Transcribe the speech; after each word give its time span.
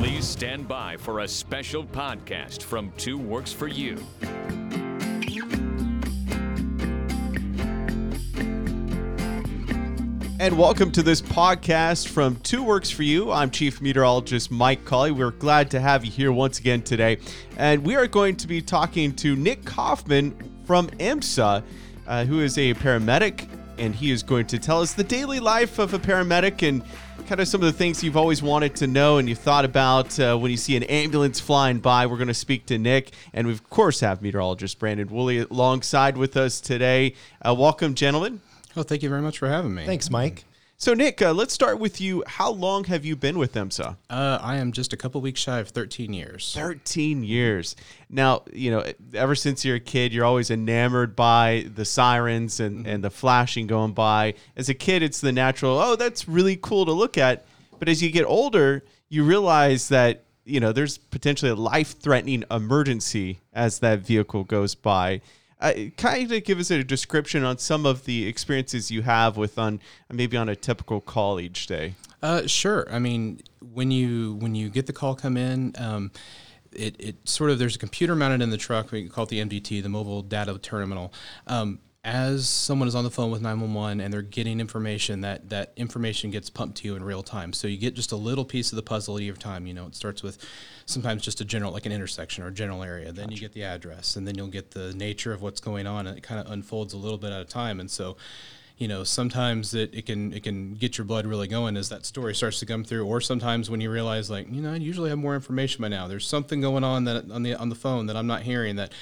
Please 0.00 0.24
stand 0.26 0.66
by 0.66 0.96
for 0.96 1.20
a 1.20 1.28
special 1.28 1.84
podcast 1.84 2.62
from 2.62 2.90
Two 2.96 3.18
Works 3.18 3.52
for 3.52 3.68
You. 3.68 3.98
And 10.40 10.56
welcome 10.56 10.90
to 10.92 11.02
this 11.02 11.20
podcast 11.20 12.08
from 12.08 12.36
Two 12.36 12.62
Works 12.62 12.90
for 12.90 13.02
You. 13.02 13.30
I'm 13.30 13.50
Chief 13.50 13.82
Meteorologist 13.82 14.50
Mike 14.50 14.86
Collier. 14.86 15.12
We're 15.12 15.32
glad 15.32 15.70
to 15.72 15.80
have 15.80 16.02
you 16.02 16.10
here 16.10 16.32
once 16.32 16.58
again 16.58 16.80
today. 16.80 17.18
And 17.58 17.84
we 17.84 17.94
are 17.94 18.06
going 18.06 18.36
to 18.36 18.46
be 18.46 18.62
talking 18.62 19.14
to 19.16 19.36
Nick 19.36 19.66
Kaufman 19.66 20.34
from 20.64 20.88
EMSA, 20.92 21.62
uh, 22.06 22.24
who 22.24 22.40
is 22.40 22.56
a 22.56 22.72
paramedic. 22.72 23.46
And 23.76 23.94
he 23.94 24.10
is 24.10 24.22
going 24.22 24.46
to 24.46 24.58
tell 24.58 24.80
us 24.80 24.94
the 24.94 25.04
daily 25.04 25.40
life 25.40 25.78
of 25.78 25.92
a 25.92 25.98
paramedic 25.98 26.66
and 26.66 26.82
kind 27.26 27.40
of 27.40 27.48
some 27.48 27.60
of 27.60 27.66
the 27.66 27.72
things 27.72 28.02
you've 28.02 28.16
always 28.16 28.42
wanted 28.42 28.74
to 28.76 28.86
know 28.86 29.18
and 29.18 29.28
you 29.28 29.34
thought 29.34 29.64
about 29.64 30.18
uh, 30.18 30.36
when 30.36 30.50
you 30.50 30.56
see 30.56 30.76
an 30.76 30.82
ambulance 30.84 31.40
flying 31.40 31.78
by. 31.78 32.06
We're 32.06 32.16
going 32.16 32.28
to 32.28 32.34
speak 32.34 32.66
to 32.66 32.78
Nick. 32.78 33.12
And 33.32 33.46
we, 33.46 33.52
of 33.52 33.68
course, 33.70 34.00
have 34.00 34.22
meteorologist 34.22 34.78
Brandon 34.78 35.08
Woolley 35.08 35.38
alongside 35.38 36.16
with 36.16 36.36
us 36.36 36.60
today. 36.60 37.14
Uh, 37.42 37.54
welcome, 37.54 37.94
gentlemen. 37.94 38.40
Oh, 38.76 38.82
thank 38.82 39.02
you 39.02 39.08
very 39.08 39.22
much 39.22 39.38
for 39.38 39.48
having 39.48 39.74
me. 39.74 39.86
Thanks, 39.86 40.10
Mike. 40.10 40.44
So, 40.82 40.94
Nick, 40.94 41.20
uh, 41.20 41.34
let's 41.34 41.52
start 41.52 41.78
with 41.78 42.00
you. 42.00 42.24
How 42.26 42.50
long 42.50 42.84
have 42.84 43.04
you 43.04 43.14
been 43.14 43.38
with 43.38 43.52
EMSA? 43.52 43.98
Uh, 44.08 44.38
I 44.40 44.56
am 44.56 44.72
just 44.72 44.94
a 44.94 44.96
couple 44.96 45.20
weeks 45.20 45.38
shy 45.38 45.58
of 45.58 45.68
13 45.68 46.14
years. 46.14 46.54
13 46.56 47.22
years. 47.22 47.76
Now, 48.08 48.44
you 48.50 48.70
know, 48.70 48.90
ever 49.12 49.34
since 49.34 49.62
you're 49.62 49.76
a 49.76 49.80
kid, 49.80 50.14
you're 50.14 50.24
always 50.24 50.50
enamored 50.50 51.14
by 51.14 51.66
the 51.74 51.84
sirens 51.84 52.60
and, 52.60 52.86
and 52.86 53.04
the 53.04 53.10
flashing 53.10 53.66
going 53.66 53.92
by. 53.92 54.32
As 54.56 54.70
a 54.70 54.74
kid, 54.74 55.02
it's 55.02 55.20
the 55.20 55.32
natural, 55.32 55.78
oh, 55.78 55.96
that's 55.96 56.26
really 56.26 56.56
cool 56.56 56.86
to 56.86 56.92
look 56.92 57.18
at. 57.18 57.44
But 57.78 57.90
as 57.90 58.02
you 58.02 58.10
get 58.10 58.24
older, 58.24 58.82
you 59.10 59.22
realize 59.22 59.90
that, 59.90 60.24
you 60.46 60.60
know, 60.60 60.72
there's 60.72 60.96
potentially 60.96 61.50
a 61.50 61.56
life 61.56 61.98
threatening 62.00 62.44
emergency 62.50 63.40
as 63.52 63.80
that 63.80 63.98
vehicle 63.98 64.44
goes 64.44 64.74
by. 64.74 65.20
Uh, 65.60 65.72
kind 65.96 66.32
of 66.32 66.44
give 66.44 66.58
us 66.58 66.70
a 66.70 66.82
description 66.82 67.44
on 67.44 67.58
some 67.58 67.84
of 67.84 68.04
the 68.06 68.26
experiences 68.26 68.90
you 68.90 69.02
have 69.02 69.36
with 69.36 69.58
on 69.58 69.80
maybe 70.10 70.36
on 70.36 70.48
a 70.48 70.56
typical 70.56 71.00
call 71.00 71.38
each 71.38 71.66
day. 71.66 71.94
Uh, 72.22 72.46
sure. 72.46 72.86
I 72.90 72.98
mean, 72.98 73.42
when 73.72 73.90
you 73.90 74.34
when 74.34 74.54
you 74.54 74.68
get 74.70 74.86
the 74.86 74.92
call 74.92 75.14
come 75.14 75.36
in, 75.36 75.74
um, 75.78 76.10
it, 76.72 76.96
it 76.98 77.28
sort 77.28 77.50
of 77.50 77.58
there's 77.58 77.76
a 77.76 77.78
computer 77.78 78.14
mounted 78.14 78.42
in 78.42 78.50
the 78.50 78.56
truck. 78.56 78.90
We 78.90 79.08
call 79.08 79.24
it 79.24 79.30
the 79.30 79.40
MDT, 79.40 79.82
the 79.82 79.88
mobile 79.88 80.22
data 80.22 80.58
terminal. 80.58 81.12
Um, 81.46 81.80
as 82.02 82.48
someone 82.48 82.88
is 82.88 82.94
on 82.94 83.04
the 83.04 83.10
phone 83.10 83.30
with 83.30 83.42
911 83.42 84.00
and 84.00 84.12
they're 84.12 84.22
getting 84.22 84.58
information, 84.58 85.20
that 85.20 85.50
that 85.50 85.72
information 85.76 86.30
gets 86.30 86.48
pumped 86.48 86.78
to 86.78 86.88
you 86.88 86.96
in 86.96 87.04
real 87.04 87.22
time. 87.22 87.52
So 87.52 87.68
you 87.68 87.76
get 87.76 87.94
just 87.94 88.10
a 88.10 88.16
little 88.16 88.46
piece 88.46 88.72
of 88.72 88.76
the 88.76 88.82
puzzle 88.82 89.18
at 89.18 89.22
your 89.22 89.36
time. 89.36 89.66
You 89.66 89.74
know, 89.74 89.86
it 89.86 89.94
starts 89.94 90.22
with 90.22 90.38
sometimes 90.86 91.22
just 91.22 91.42
a 91.42 91.44
general, 91.44 91.72
like 91.72 91.84
an 91.84 91.92
intersection 91.92 92.42
or 92.42 92.46
a 92.46 92.52
general 92.52 92.82
area. 92.82 93.12
Then 93.12 93.26
gotcha. 93.26 93.34
you 93.34 93.40
get 93.40 93.52
the 93.52 93.64
address, 93.64 94.16
and 94.16 94.26
then 94.26 94.34
you'll 94.34 94.48
get 94.48 94.70
the 94.70 94.94
nature 94.94 95.34
of 95.34 95.42
what's 95.42 95.60
going 95.60 95.86
on, 95.86 96.06
and 96.06 96.16
it 96.16 96.22
kind 96.22 96.40
of 96.40 96.50
unfolds 96.50 96.94
a 96.94 96.98
little 96.98 97.18
bit 97.18 97.32
at 97.32 97.42
a 97.42 97.44
time. 97.44 97.80
And 97.80 97.90
so, 97.90 98.16
you 98.78 98.88
know, 98.88 99.04
sometimes 99.04 99.74
it, 99.74 99.94
it 99.94 100.06
can 100.06 100.32
it 100.32 100.42
can 100.42 100.72
get 100.72 100.96
your 100.96 101.04
blood 101.04 101.26
really 101.26 101.48
going 101.48 101.76
as 101.76 101.90
that 101.90 102.06
story 102.06 102.34
starts 102.34 102.60
to 102.60 102.66
come 102.66 102.82
through, 102.82 103.04
or 103.04 103.20
sometimes 103.20 103.68
when 103.68 103.82
you 103.82 103.90
realize, 103.90 104.30
like, 104.30 104.50
you 104.50 104.62
know, 104.62 104.72
I 104.72 104.76
usually 104.76 105.10
have 105.10 105.18
more 105.18 105.34
information 105.34 105.82
by 105.82 105.88
now. 105.88 106.08
There's 106.08 106.26
something 106.26 106.62
going 106.62 106.82
on 106.82 107.04
that 107.04 107.30
on 107.30 107.42
the 107.42 107.56
on 107.56 107.68
the 107.68 107.74
phone 107.74 108.06
that 108.06 108.16
I'm 108.16 108.26
not 108.26 108.40
hearing 108.40 108.76
that 108.76 108.94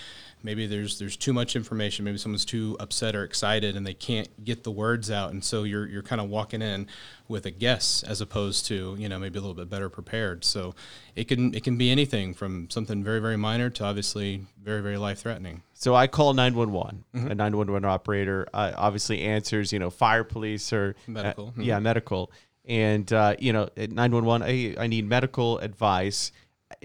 maybe 0.42 0.66
there's 0.66 0.98
there's 0.98 1.16
too 1.16 1.32
much 1.32 1.56
information. 1.56 2.04
Maybe 2.04 2.18
someone's 2.18 2.44
too 2.44 2.76
upset 2.80 3.14
or 3.14 3.24
excited 3.24 3.76
and 3.76 3.86
they 3.86 3.94
can't 3.94 4.44
get 4.44 4.64
the 4.64 4.70
words 4.70 5.10
out. 5.10 5.30
And 5.32 5.44
so 5.44 5.64
you're 5.64 5.86
you're 5.86 6.02
kind 6.02 6.20
of 6.20 6.28
walking 6.28 6.62
in 6.62 6.86
with 7.26 7.46
a 7.46 7.50
guess 7.50 8.02
as 8.02 8.20
opposed 8.20 8.66
to 8.66 8.96
you 8.98 9.08
know 9.08 9.18
maybe 9.18 9.38
a 9.38 9.42
little 9.42 9.54
bit 9.54 9.68
better 9.68 9.88
prepared. 9.88 10.44
So 10.44 10.74
it 11.16 11.28
can 11.28 11.54
it 11.54 11.64
can 11.64 11.76
be 11.76 11.90
anything 11.90 12.34
from 12.34 12.70
something 12.70 13.02
very 13.02 13.20
very 13.20 13.36
minor 13.36 13.70
to 13.70 13.84
obviously 13.84 14.46
very 14.62 14.80
very 14.82 14.96
life 14.96 15.20
threatening 15.20 15.62
so 15.74 15.94
i 15.94 16.06
call 16.06 16.34
911 16.34 17.04
mm-hmm. 17.14 17.30
a 17.30 17.34
911 17.34 17.84
operator. 17.88 18.46
Uh, 18.52 18.72
obviously 18.76 19.22
answers 19.22 19.72
you 19.72 19.78
know 19.78 19.90
fire 19.90 20.24
police 20.24 20.72
or 20.72 20.94
medical 21.06 21.48
uh, 21.48 21.50
mm-hmm. 21.50 21.62
yeah 21.62 21.78
medical. 21.78 22.30
And 22.64 23.10
uh, 23.12 23.34
you 23.38 23.52
know 23.52 23.68
at 23.76 23.90
911 23.90 24.46
I, 24.46 24.82
I 24.82 24.86
need 24.86 25.08
medical 25.08 25.58
advice 25.58 26.32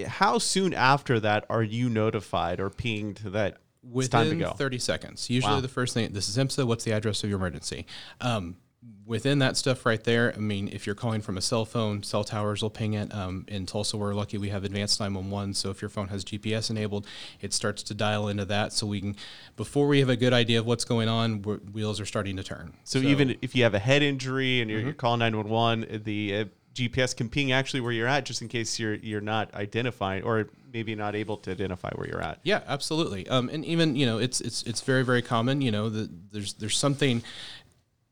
how 0.08 0.38
soon 0.38 0.74
after 0.74 1.20
that 1.20 1.46
are 1.50 1.64
you 1.64 1.90
notified 1.90 2.60
or 2.60 2.70
pinged 2.70 3.18
that 3.18 3.58
within 3.84 4.44
30 4.44 4.80
seconds. 4.80 5.30
Usually 5.30 5.56
wow. 5.56 5.62
the 5.62 5.68
first 5.68 5.94
thing 5.94 6.14
this 6.14 6.30
is 6.30 6.38
EMSA 6.38 6.66
what's 6.66 6.84
the 6.84 6.92
address 6.92 7.24
of 7.24 7.30
your 7.30 7.38
emergency? 7.38 7.86
Um, 8.22 8.58
within 9.06 9.40
that 9.40 9.56
stuff 9.56 9.86
right 9.86 10.04
there 10.04 10.34
i 10.36 10.40
mean 10.40 10.70
if 10.72 10.86
you're 10.86 10.96
calling 10.96 11.22
from 11.22 11.38
a 11.38 11.42
cell 11.42 11.64
phone 11.64 12.04
cell 12.04 12.24
towers 12.24 12.62
will 12.62 12.70
ping 12.70 12.94
it. 12.94 13.14
Um, 13.14 13.46
in 13.48 13.66
tulsa 13.66 13.98
we're 13.98 14.14
lucky 14.14 14.38
we 14.38 14.50
have 14.50 14.64
advanced 14.64 15.00
911 15.00 15.54
so 15.54 15.70
if 15.70 15.82
your 15.82 15.90
phone 15.90 16.10
has 16.10 16.24
gps 16.26 16.70
enabled 16.70 17.08
it 17.40 17.54
starts 17.54 17.84
to 17.84 17.94
dial 17.94 18.28
into 18.28 18.46
that. 18.46 18.74
So 18.74 18.88
we 18.88 19.02
can 19.02 19.16
before 19.56 19.88
we 19.88 20.00
have 20.00 20.10
a 20.10 20.16
good 20.16 20.34
idea 20.34 20.60
of 20.60 20.66
what's 20.66 20.86
going 20.86 21.08
on 21.08 21.42
wheels 21.44 22.00
are 22.00 22.06
starting 22.06 22.38
to 22.38 22.44
turn. 22.44 22.74
So, 22.84 23.02
so, 23.02 23.08
even 23.08 23.38
if 23.42 23.56
you 23.56 23.64
have 23.64 23.74
a 23.74 23.80
head 23.80 24.02
injury 24.02 24.62
and 24.62 24.70
you're, 24.70 24.80
mm-hmm. 24.80 24.88
you're 24.88 24.96
calling 24.96 25.20
911 25.20 26.04
the 26.04 26.36
uh, 26.36 26.46
GPS 26.74 27.16
can 27.16 27.30
ping 27.30 27.52
actually 27.52 27.82
where 27.82 27.92
you're 27.92 28.08
at, 28.08 28.26
just 28.26 28.42
in 28.42 28.48
case 28.48 28.80
you're 28.80 28.96
you're 28.96 29.22
not 29.22 29.54
identifying 29.54 30.24
or 30.24 30.48
maybe 30.72 30.96
not 30.96 31.16
able 31.16 31.38
to 31.38 31.52
identify 31.52 31.92
where 31.96 32.08
you're 32.08 32.22
at. 32.22 32.40
Yeah, 32.44 32.62
absolutely. 32.68 33.28
Um, 33.28 33.50
and 33.50 33.64
even 33.64 33.96
you 33.96 34.06
know, 34.06 34.18
it's 34.18 34.42
it's 34.42 34.64
it's 34.64 34.82
very 34.82 35.04
very 35.04 35.22
common. 35.22 35.62
You 35.62 35.72
know, 35.72 35.90
that 35.90 36.32
there's 36.32 36.54
there's 36.54 36.78
something, 36.78 37.22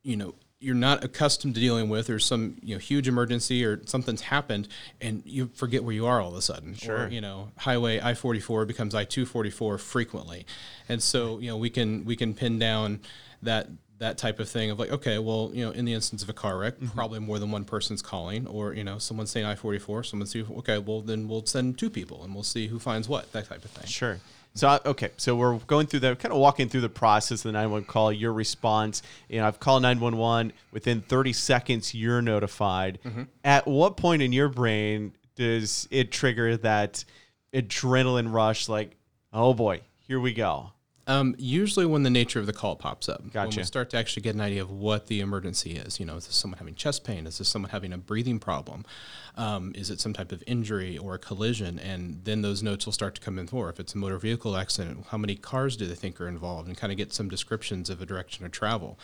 you 0.04 0.16
know, 0.16 0.36
you're 0.60 0.76
not 0.76 1.04
accustomed 1.04 1.56
to 1.56 1.62
dealing 1.62 1.90
with, 1.90 2.10
or 2.10 2.20
some 2.20 2.58
you 2.62 2.76
know 2.76 2.80
huge 2.80 3.08
emergency, 3.08 3.66
or 3.66 3.82
something's 3.86 4.22
happened, 4.22 4.68
and 5.02 5.24
you 5.26 5.50
forget 5.56 5.84
where 5.84 5.94
you 5.94 6.06
are 6.06 6.22
all 6.22 6.30
of 6.30 6.38
a 6.38 6.42
sudden. 6.42 6.76
Sure. 6.76 7.06
Or, 7.06 7.08
you 7.08 7.20
know, 7.20 7.50
Highway 7.58 8.00
I-44 8.00 8.68
becomes 8.68 8.94
I-244 8.94 9.80
frequently, 9.80 10.46
and 10.88 11.02
so 11.02 11.40
you 11.40 11.50
know 11.50 11.58
we 11.58 11.72
can 11.72 12.06
we 12.06 12.16
can 12.16 12.36
pin 12.36 12.60
down 12.60 13.00
that 13.42 13.68
that 14.02 14.18
type 14.18 14.40
of 14.40 14.50
thing 14.50 14.72
of 14.72 14.80
like, 14.80 14.92
okay, 14.92 15.20
well, 15.20 15.52
you 15.54 15.64
know, 15.64 15.70
in 15.70 15.86
the 15.86 15.94
instance 15.94 16.24
of 16.24 16.30
a 16.30 16.34
car 16.34 16.58
wreck, 16.58 16.74
mm-hmm. 16.74 16.88
probably 16.88 17.20
more 17.20 17.38
than 17.38 17.52
one 17.52 17.64
person's 17.64 18.02
calling, 18.02 18.48
or 18.48 18.74
you 18.74 18.84
know, 18.84 18.98
someone's 18.98 19.30
saying 19.30 19.46
I 19.46 19.54
forty 19.54 19.78
four, 19.78 20.04
someone's 20.04 20.32
saying, 20.32 20.48
okay, 20.58 20.80
well, 20.80 21.02
then 21.02 21.28
we'll 21.28 21.46
send 21.46 21.78
two 21.78 21.90
people 21.90 22.24
and 22.24 22.34
we'll 22.34 22.44
see 22.44 22.68
who 22.68 22.80
finds 22.80 23.08
what, 23.08 23.32
that 23.32 23.48
type 23.48 23.64
of 23.64 23.70
thing. 23.70 23.88
Sure. 23.88 24.20
So 24.56 24.80
okay, 24.86 25.12
so 25.18 25.36
we're 25.36 25.58
going 25.60 25.86
through 25.86 26.00
the 26.02 26.16
kind 26.16 26.34
of 26.34 26.40
walking 26.40 26.68
through 26.68 26.82
the 26.82 26.90
process 26.90 27.42
of 27.42 27.44
the 27.44 27.52
911 27.52 27.86
call, 27.86 28.12
your 28.12 28.34
response. 28.34 29.04
You 29.30 29.40
know, 29.40 29.48
I've 29.48 29.60
called 29.60 29.84
911 29.84 30.52
within 30.72 31.02
30 31.02 31.34
seconds 31.34 31.94
you're 31.94 32.24
notified. 32.24 33.00
Mm-hmm. 33.06 33.24
At 33.44 33.68
what 33.68 33.98
point 33.98 34.24
in 34.24 34.34
your 34.34 34.50
brain 34.50 35.14
does 35.36 35.88
it 35.92 36.12
trigger 36.12 36.58
that 36.58 37.06
adrenaline 37.54 38.34
rush 38.34 38.68
like, 38.68 38.98
"Oh 39.32 39.54
boy, 39.54 39.82
here 40.08 40.20
we 40.20 40.34
go." 40.34 40.72
Um, 41.08 41.36
usually 41.38 41.86
when 41.86 42.04
the 42.04 42.10
nature 42.10 42.40
of 42.40 42.46
the 42.46 42.54
call 42.54 42.76
pops 42.76 43.10
up. 43.10 43.24
Gotcha. 43.32 43.50
When 43.50 43.58
we 43.58 43.64
start 43.64 43.90
to 43.92 43.98
actually 43.98 44.22
get 44.22 44.36
an 44.36 44.42
idea 44.42 44.62
of 44.62 44.70
what 44.70 45.08
the 45.08 45.20
emergency 45.20 45.72
is. 45.72 46.00
You 46.00 46.06
know, 46.06 46.16
is 46.16 46.28
this 46.28 46.36
someone 46.36 46.60
having 46.60 46.76
chest 46.76 47.04
pain? 47.04 47.26
Is 47.26 47.40
this 47.40 47.50
someone 47.50 47.72
having 47.72 47.92
a 47.92 47.98
breathing 47.98 48.40
problem? 48.40 48.86
Um, 49.36 49.74
is 49.76 49.90
it 49.90 50.00
some 50.00 50.14
type 50.14 50.32
of 50.32 50.44
injury 50.46 50.98
or 50.98 51.16
a 51.16 51.20
collision? 51.20 51.80
And 51.80 52.24
then 52.24 52.42
those 52.44 52.62
notes 52.62 52.86
will 52.86 52.94
start 52.94 53.16
to 53.16 53.22
come 53.22 53.40
in 53.40 53.48
for. 53.48 53.70
If 53.70 53.80
it's 53.80 53.96
a 53.96 53.98
motor 53.98 54.18
vehicle 54.18 54.56
accident, 54.56 55.06
how 55.10 55.18
many 55.18 55.36
cars 55.36 55.76
do 55.76 55.88
they 55.88 55.96
think 55.96 56.22
are 56.22 56.28
involved? 56.28 56.68
And 56.68 56.78
kind 56.78 56.92
of 56.92 56.98
get 56.98 57.14
some 57.14 57.30
descriptions 57.30 57.90
of 57.90 58.02
a 58.02 58.06
direction 58.06 58.46
of 58.46 58.52
travel. 58.52 59.00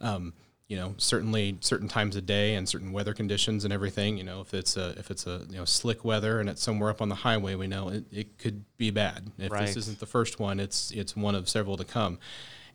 Um, 0.00 0.34
you 0.68 0.76
know 0.76 0.94
certainly 0.96 1.58
certain 1.60 1.88
times 1.88 2.16
of 2.16 2.24
day 2.24 2.54
and 2.54 2.68
certain 2.68 2.90
weather 2.90 3.12
conditions 3.12 3.64
and 3.64 3.72
everything 3.72 4.16
you 4.16 4.24
know 4.24 4.40
if 4.40 4.54
it's 4.54 4.76
a 4.76 4.90
if 4.98 5.10
it's 5.10 5.26
a 5.26 5.42
you 5.50 5.56
know 5.56 5.64
slick 5.64 6.04
weather 6.04 6.40
and 6.40 6.48
it's 6.48 6.62
somewhere 6.62 6.90
up 6.90 7.02
on 7.02 7.10
the 7.10 7.14
highway 7.16 7.54
we 7.54 7.66
know 7.66 7.88
it, 7.88 8.04
it 8.10 8.38
could 8.38 8.64
be 8.76 8.90
bad. 8.90 9.30
If 9.38 9.52
right. 9.52 9.66
this 9.66 9.76
isn't 9.76 10.00
the 10.00 10.06
first 10.06 10.40
one 10.40 10.60
it's 10.60 10.90
it's 10.90 11.16
one 11.16 11.34
of 11.34 11.48
several 11.48 11.76
to 11.76 11.84
come. 11.84 12.18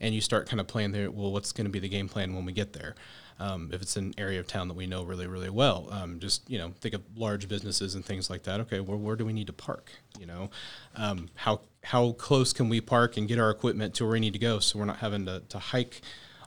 And 0.01 0.15
you 0.15 0.21
start 0.21 0.47
kind 0.47 0.61
of 0.61 0.67
playing 0.67 0.91
there 0.91 1.09
well 1.09 1.31
what's 1.31 1.51
going 1.51 1.65
to 1.65 1.71
be 1.71 1.79
the 1.79 1.89
game 1.89 2.07
plan 2.07 2.35
when 2.35 2.45
we 2.45 2.53
get 2.53 2.73
there? 2.73 2.95
Um, 3.41 3.69
if 3.71 3.81
it's 3.81 3.95
an 3.95 4.13
area 4.17 4.41
of 4.41 4.47
town 4.47 4.67
that 4.67 4.73
we 4.73 4.85
know 4.85 5.03
really 5.03 5.25
really 5.25 5.49
well 5.49 5.87
um, 5.91 6.19
just 6.19 6.49
you 6.49 6.57
know 6.57 6.73
think 6.81 6.93
of 6.93 7.01
large 7.15 7.47
businesses 7.47 7.95
and 7.95 8.03
things 8.03 8.29
like 8.29 8.43
that 8.43 8.59
okay 8.61 8.81
well 8.81 8.97
where 8.97 9.15
do 9.15 9.25
we 9.25 9.33
need 9.33 9.47
to 9.47 9.53
park 9.53 9.91
you 10.19 10.25
know? 10.25 10.51
Um, 10.95 11.29
how 11.35 11.61
how 11.83 12.11
close 12.11 12.53
can 12.53 12.69
we 12.69 12.81
park 12.81 13.17
and 13.17 13.27
get 13.27 13.39
our 13.39 13.49
equipment 13.49 13.95
to 13.95 14.03
where 14.03 14.13
we 14.13 14.19
need 14.19 14.33
to 14.33 14.39
go 14.39 14.59
so 14.59 14.77
we're 14.77 14.85
not 14.85 14.97
having 14.97 15.25
to, 15.25 15.41
to 15.49 15.57
hike 15.57 16.01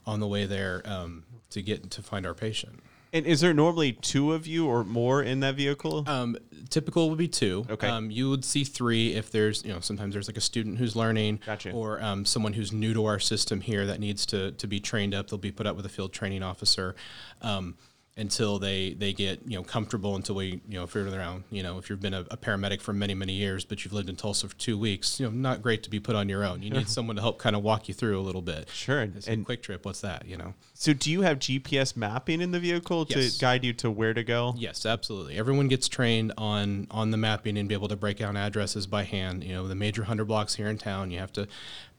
on 0.06 0.20
the 0.20 0.26
way 0.26 0.46
there 0.46 0.82
um, 0.84 1.24
to 1.52 1.62
get 1.62 1.90
to 1.90 2.02
find 2.02 2.26
our 2.26 2.34
patient. 2.34 2.80
And 3.14 3.26
is 3.26 3.42
there 3.42 3.52
normally 3.52 3.92
two 3.92 4.32
of 4.32 4.46
you 4.46 4.66
or 4.66 4.84
more 4.84 5.22
in 5.22 5.40
that 5.40 5.54
vehicle? 5.54 6.04
Um, 6.06 6.36
typical 6.70 7.10
would 7.10 7.18
be 7.18 7.28
two. 7.28 7.66
Okay. 7.68 7.86
Um, 7.86 8.10
you 8.10 8.30
would 8.30 8.42
see 8.42 8.64
three 8.64 9.12
if 9.14 9.30
there's, 9.30 9.62
you 9.64 9.72
know, 9.72 9.80
sometimes 9.80 10.14
there's 10.14 10.28
like 10.28 10.38
a 10.38 10.42
student 10.42 10.78
who's 10.78 10.96
learning, 10.96 11.40
gotcha. 11.44 11.72
or 11.72 12.02
um, 12.02 12.24
someone 12.24 12.54
who's 12.54 12.72
new 12.72 12.94
to 12.94 13.04
our 13.04 13.18
system 13.18 13.60
here 13.60 13.84
that 13.84 14.00
needs 14.00 14.24
to 14.26 14.52
to 14.52 14.66
be 14.66 14.80
trained 14.80 15.14
up. 15.14 15.28
They'll 15.28 15.38
be 15.38 15.52
put 15.52 15.66
up 15.66 15.76
with 15.76 15.84
a 15.84 15.90
field 15.90 16.14
training 16.14 16.42
officer. 16.42 16.94
Um, 17.42 17.76
until 18.16 18.58
they 18.58 18.92
they 18.92 19.12
get 19.12 19.40
you 19.46 19.56
know 19.56 19.62
comfortable 19.62 20.16
until 20.16 20.34
we 20.34 20.60
you 20.68 20.78
know 20.78 20.86
figure 20.86 21.16
around 21.16 21.44
you 21.50 21.62
know 21.62 21.78
if 21.78 21.88
you've 21.88 22.00
been 22.00 22.12
a, 22.12 22.20
a, 22.30 22.36
paramedic 22.36 22.82
for 22.82 22.92
many 22.92 23.14
many 23.14 23.32
years 23.32 23.64
but 23.64 23.84
you've 23.84 23.94
lived 23.94 24.10
in 24.10 24.16
Tulsa 24.16 24.46
for 24.50 24.54
two 24.56 24.76
weeks 24.76 25.18
you 25.18 25.24
know 25.24 25.32
not 25.32 25.62
great 25.62 25.82
to 25.84 25.90
be 25.90 25.98
put 25.98 26.14
on 26.14 26.28
your 26.28 26.44
own. 26.44 26.62
You 26.62 26.70
need 26.70 26.88
someone 26.88 27.16
to 27.16 27.22
help 27.22 27.38
kind 27.38 27.56
of 27.56 27.62
walk 27.62 27.88
you 27.88 27.94
through 27.94 28.20
a 28.20 28.22
little 28.22 28.42
bit. 28.42 28.68
Sure 28.68 29.00
and, 29.00 29.26
and 29.26 29.46
QuikTrip 29.46 29.84
what's 29.84 30.02
that? 30.02 30.26
You 30.26 30.36
know? 30.36 30.52
So 30.74 30.92
do 30.92 31.10
you 31.10 31.22
have 31.22 31.38
GPS 31.38 31.96
mapping 31.96 32.42
in 32.42 32.50
the 32.50 32.60
vehicle 32.60 33.06
yes. 33.08 33.34
to 33.34 33.40
guide 33.40 33.64
you 33.64 33.72
to 33.74 33.90
where 33.90 34.12
to 34.12 34.22
go? 34.22 34.54
Yes 34.58 34.84
absolutely. 34.84 35.38
Everyone 35.38 35.68
gets 35.68 35.88
trained 35.88 36.32
on 36.36 36.88
on 36.90 37.12
the 37.12 37.16
mapping 37.16 37.56
and 37.56 37.66
be 37.66 37.74
able 37.74 37.88
to 37.88 37.96
break 37.96 38.18
down 38.18 38.36
addresses 38.36 38.86
by 38.86 39.04
hand. 39.04 39.42
You 39.42 39.54
know 39.54 39.66
the 39.66 39.74
major 39.74 40.04
hundred 40.04 40.26
blocks 40.26 40.56
here 40.56 40.68
in 40.68 40.76
town 40.76 41.10
you 41.10 41.18
have 41.18 41.32
to 41.32 41.48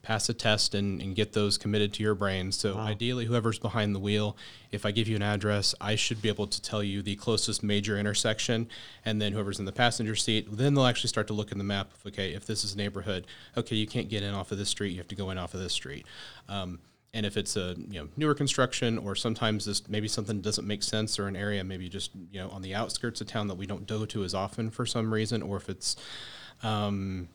pass 0.04 0.28
a 0.28 0.34
test 0.34 0.74
and, 0.74 1.00
and 1.00 1.16
get 1.16 1.32
those 1.32 1.58
committed 1.58 1.92
to 1.94 2.02
your 2.02 2.14
brain. 2.14 2.52
So 2.52 2.76
wow. 2.76 2.82
ideally, 2.82 3.24
whoever's 3.24 3.58
behind 3.58 3.94
the 3.94 3.98
wheel, 3.98 4.36
if 4.70 4.84
I 4.86 4.90
give 4.90 5.08
you 5.08 5.16
an 5.16 5.22
address, 5.22 5.74
I 5.80 5.96
should 5.96 6.20
be 6.20 6.28
able 6.28 6.46
to 6.46 6.62
tell 6.62 6.82
you 6.82 7.02
the 7.02 7.16
closest 7.16 7.62
major 7.62 7.98
intersection, 7.98 8.68
and 9.04 9.20
then 9.20 9.32
whoever's 9.32 9.58
in 9.58 9.64
the 9.64 9.72
passenger 9.72 10.14
seat, 10.14 10.46
then 10.50 10.74
they'll 10.74 10.86
actually 10.86 11.08
start 11.08 11.26
to 11.28 11.32
look 11.32 11.50
in 11.50 11.58
the 11.58 11.64
map. 11.64 11.92
Of, 11.94 12.12
okay, 12.12 12.34
if 12.34 12.46
this 12.46 12.64
is 12.64 12.74
a 12.74 12.76
neighborhood, 12.76 13.26
okay, 13.56 13.76
you 13.76 13.86
can't 13.86 14.08
get 14.08 14.22
in 14.22 14.34
off 14.34 14.52
of 14.52 14.58
this 14.58 14.68
street, 14.68 14.90
you 14.90 14.98
have 14.98 15.08
to 15.08 15.16
go 15.16 15.30
in 15.30 15.38
off 15.38 15.54
of 15.54 15.60
this 15.60 15.72
street. 15.72 16.06
Um, 16.48 16.78
and 17.14 17.24
if 17.24 17.36
it's 17.36 17.56
a 17.56 17.76
you 17.88 18.00
know 18.00 18.08
newer 18.16 18.34
construction 18.34 18.98
or 18.98 19.14
sometimes 19.14 19.64
this 19.64 19.88
maybe 19.88 20.08
something 20.08 20.40
doesn't 20.40 20.66
make 20.66 20.82
sense 20.82 21.18
or 21.18 21.28
an 21.28 21.36
area 21.36 21.62
maybe 21.62 21.88
just 21.88 22.10
you 22.32 22.40
know 22.40 22.48
on 22.50 22.60
the 22.60 22.74
outskirts 22.74 23.20
of 23.20 23.28
town 23.28 23.46
that 23.46 23.54
we 23.54 23.66
don't 23.66 23.86
go 23.86 24.04
to 24.04 24.24
as 24.24 24.34
often 24.34 24.68
for 24.68 24.84
some 24.84 25.14
reason 25.14 25.40
or 25.40 25.56
if 25.56 25.68
it's 25.68 25.94
um, 26.64 27.28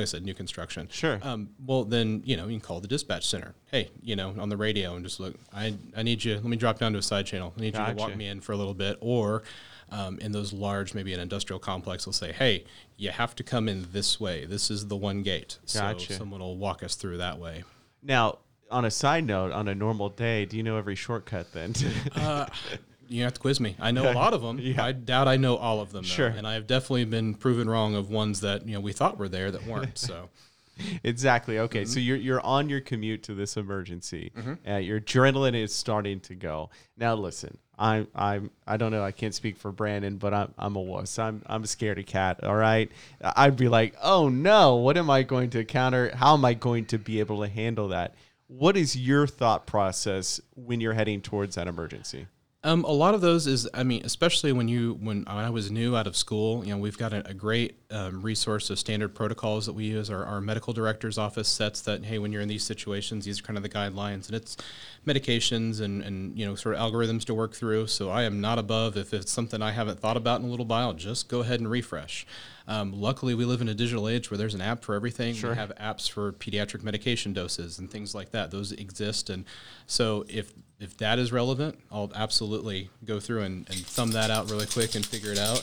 I 0.00 0.04
said, 0.04 0.24
new 0.24 0.34
construction. 0.34 0.88
Sure. 0.90 1.18
Um, 1.22 1.50
well, 1.64 1.84
then 1.84 2.22
you 2.24 2.36
know 2.36 2.44
you 2.44 2.52
can 2.52 2.60
call 2.60 2.80
the 2.80 2.88
dispatch 2.88 3.26
center. 3.26 3.54
Hey, 3.70 3.90
you 4.02 4.16
know, 4.16 4.34
on 4.38 4.48
the 4.48 4.56
radio 4.56 4.94
and 4.94 5.04
just 5.04 5.20
look. 5.20 5.34
I 5.52 5.74
I 5.96 6.02
need 6.02 6.24
you. 6.24 6.34
Let 6.34 6.44
me 6.44 6.56
drop 6.56 6.78
down 6.78 6.92
to 6.92 6.98
a 6.98 7.02
side 7.02 7.26
channel. 7.26 7.52
I 7.56 7.60
need 7.60 7.74
gotcha. 7.74 7.90
you 7.90 7.96
to 7.96 8.02
walk 8.02 8.16
me 8.16 8.26
in 8.26 8.40
for 8.40 8.52
a 8.52 8.56
little 8.56 8.74
bit. 8.74 8.96
Or 9.00 9.42
um, 9.90 10.18
in 10.20 10.32
those 10.32 10.52
large, 10.52 10.94
maybe 10.94 11.12
an 11.12 11.20
industrial 11.20 11.60
complex, 11.60 12.06
will 12.06 12.12
say, 12.12 12.32
hey, 12.32 12.64
you 12.96 13.10
have 13.10 13.34
to 13.36 13.42
come 13.42 13.68
in 13.68 13.86
this 13.92 14.18
way. 14.18 14.46
This 14.46 14.70
is 14.70 14.88
the 14.88 14.96
one 14.96 15.22
gate. 15.22 15.58
Gotcha. 15.72 16.12
So 16.12 16.18
someone 16.18 16.40
will 16.40 16.56
walk 16.56 16.82
us 16.82 16.94
through 16.94 17.18
that 17.18 17.38
way. 17.38 17.64
Now, 18.02 18.38
on 18.70 18.86
a 18.86 18.90
side 18.90 19.26
note, 19.26 19.52
on 19.52 19.68
a 19.68 19.74
normal 19.74 20.08
day, 20.08 20.46
do 20.46 20.56
you 20.56 20.62
know 20.62 20.78
every 20.78 20.94
shortcut 20.94 21.52
then? 21.52 21.74
uh, 22.16 22.46
you 23.12 23.22
have 23.24 23.34
to 23.34 23.40
quiz 23.40 23.60
me. 23.60 23.76
I 23.78 23.90
know 23.90 24.10
a 24.10 24.14
lot 24.14 24.34
of 24.34 24.42
them. 24.42 24.58
yeah. 24.60 24.84
I 24.84 24.92
doubt 24.92 25.28
I 25.28 25.36
know 25.36 25.56
all 25.56 25.80
of 25.80 25.92
them. 25.92 26.02
Though. 26.02 26.08
Sure. 26.08 26.28
And 26.28 26.46
I 26.46 26.54
have 26.54 26.66
definitely 26.66 27.04
been 27.04 27.34
proven 27.34 27.68
wrong 27.68 27.94
of 27.94 28.10
ones 28.10 28.40
that 28.40 28.66
you 28.66 28.74
know 28.74 28.80
we 28.80 28.92
thought 28.92 29.18
were 29.18 29.28
there 29.28 29.50
that 29.50 29.66
weren't. 29.66 29.98
So. 29.98 30.28
exactly. 31.04 31.58
Okay. 31.58 31.82
Mm-hmm. 31.82 31.90
So 31.90 32.00
you're 32.00 32.16
you're 32.16 32.40
on 32.40 32.68
your 32.68 32.80
commute 32.80 33.22
to 33.24 33.34
this 33.34 33.56
emergency. 33.56 34.32
Mm-hmm. 34.36 34.70
Uh, 34.70 34.78
your 34.78 35.00
adrenaline 35.00 35.54
is 35.54 35.74
starting 35.74 36.20
to 36.20 36.34
go. 36.34 36.70
Now 36.96 37.14
listen. 37.14 37.58
I'm 37.78 38.08
I'm 38.14 38.50
I 38.66 38.76
don't 38.76 38.92
know. 38.92 39.02
I 39.02 39.12
can't 39.12 39.34
speak 39.34 39.56
for 39.56 39.72
Brandon, 39.72 40.16
but 40.16 40.32
I'm 40.32 40.54
I'm 40.58 40.76
a 40.76 40.80
wuss. 40.80 41.18
I'm 41.18 41.42
I'm 41.46 41.64
a 41.64 41.66
scaredy 41.66 42.06
cat. 42.06 42.44
All 42.44 42.54
right. 42.54 42.90
I'd 43.20 43.56
be 43.56 43.68
like, 43.68 43.94
oh 44.02 44.28
no, 44.28 44.76
what 44.76 44.96
am 44.96 45.10
I 45.10 45.22
going 45.22 45.50
to 45.50 45.60
encounter? 45.60 46.14
How 46.14 46.34
am 46.34 46.44
I 46.44 46.54
going 46.54 46.86
to 46.86 46.98
be 46.98 47.20
able 47.20 47.40
to 47.42 47.48
handle 47.48 47.88
that? 47.88 48.14
What 48.46 48.76
is 48.76 48.96
your 48.96 49.26
thought 49.26 49.66
process 49.66 50.40
when 50.54 50.80
you're 50.80 50.92
heading 50.92 51.22
towards 51.22 51.54
that 51.54 51.68
emergency? 51.68 52.26
Um, 52.64 52.84
a 52.84 52.92
lot 52.92 53.16
of 53.16 53.20
those 53.20 53.48
is, 53.48 53.68
I 53.74 53.82
mean, 53.82 54.02
especially 54.04 54.52
when 54.52 54.68
you 54.68 54.96
when 55.00 55.24
I 55.26 55.50
was 55.50 55.72
new 55.72 55.96
out 55.96 56.06
of 56.06 56.16
school, 56.16 56.64
you 56.64 56.70
know, 56.70 56.78
we've 56.78 56.96
got 56.96 57.12
a, 57.12 57.28
a 57.28 57.34
great 57.34 57.74
um, 57.90 58.22
resource 58.22 58.70
of 58.70 58.78
standard 58.78 59.16
protocols 59.16 59.66
that 59.66 59.72
we 59.72 59.86
use. 59.86 60.10
Our, 60.10 60.24
our 60.24 60.40
medical 60.40 60.72
director's 60.72 61.18
office 61.18 61.48
sets 61.48 61.80
that, 61.82 62.04
hey, 62.04 62.20
when 62.20 62.30
you're 62.30 62.40
in 62.40 62.46
these 62.46 62.62
situations, 62.62 63.24
these 63.24 63.40
are 63.40 63.42
kind 63.42 63.56
of 63.56 63.64
the 63.64 63.68
guidelines, 63.68 64.26
and 64.26 64.36
it's 64.36 64.56
medications 65.04 65.80
and 65.80 66.02
and 66.04 66.38
you 66.38 66.46
know 66.46 66.54
sort 66.54 66.76
of 66.76 66.80
algorithms 66.80 67.24
to 67.24 67.34
work 67.34 67.52
through. 67.52 67.88
So 67.88 68.10
I 68.10 68.22
am 68.22 68.40
not 68.40 68.60
above 68.60 68.96
if 68.96 69.12
it's 69.12 69.32
something 69.32 69.60
I 69.60 69.72
haven't 69.72 69.98
thought 69.98 70.16
about 70.16 70.40
in 70.40 70.46
a 70.46 70.50
little 70.50 70.66
while, 70.66 70.92
just 70.92 71.28
go 71.28 71.40
ahead 71.40 71.58
and 71.58 71.68
refresh. 71.68 72.24
Um, 72.68 72.92
luckily, 72.92 73.34
we 73.34 73.44
live 73.44 73.60
in 73.60 73.68
a 73.68 73.74
digital 73.74 74.08
age 74.08 74.30
where 74.30 74.38
there's 74.38 74.54
an 74.54 74.60
app 74.60 74.84
for 74.84 74.94
everything. 74.94 75.34
Sure. 75.34 75.50
We 75.50 75.56
have 75.56 75.72
apps 75.76 76.10
for 76.10 76.32
pediatric 76.32 76.82
medication 76.82 77.32
doses 77.32 77.78
and 77.78 77.90
things 77.90 78.14
like 78.14 78.30
that. 78.30 78.50
Those 78.50 78.72
exist, 78.72 79.30
and 79.30 79.44
so 79.86 80.24
if 80.28 80.52
if 80.80 80.96
that 80.96 81.18
is 81.18 81.30
relevant, 81.30 81.78
I'll 81.92 82.10
absolutely 82.14 82.90
go 83.04 83.20
through 83.20 83.42
and, 83.42 83.68
and 83.70 83.78
thumb 83.86 84.10
that 84.12 84.30
out 84.30 84.50
really 84.50 84.66
quick 84.66 84.96
and 84.96 85.06
figure 85.06 85.30
it 85.30 85.38
out. 85.38 85.62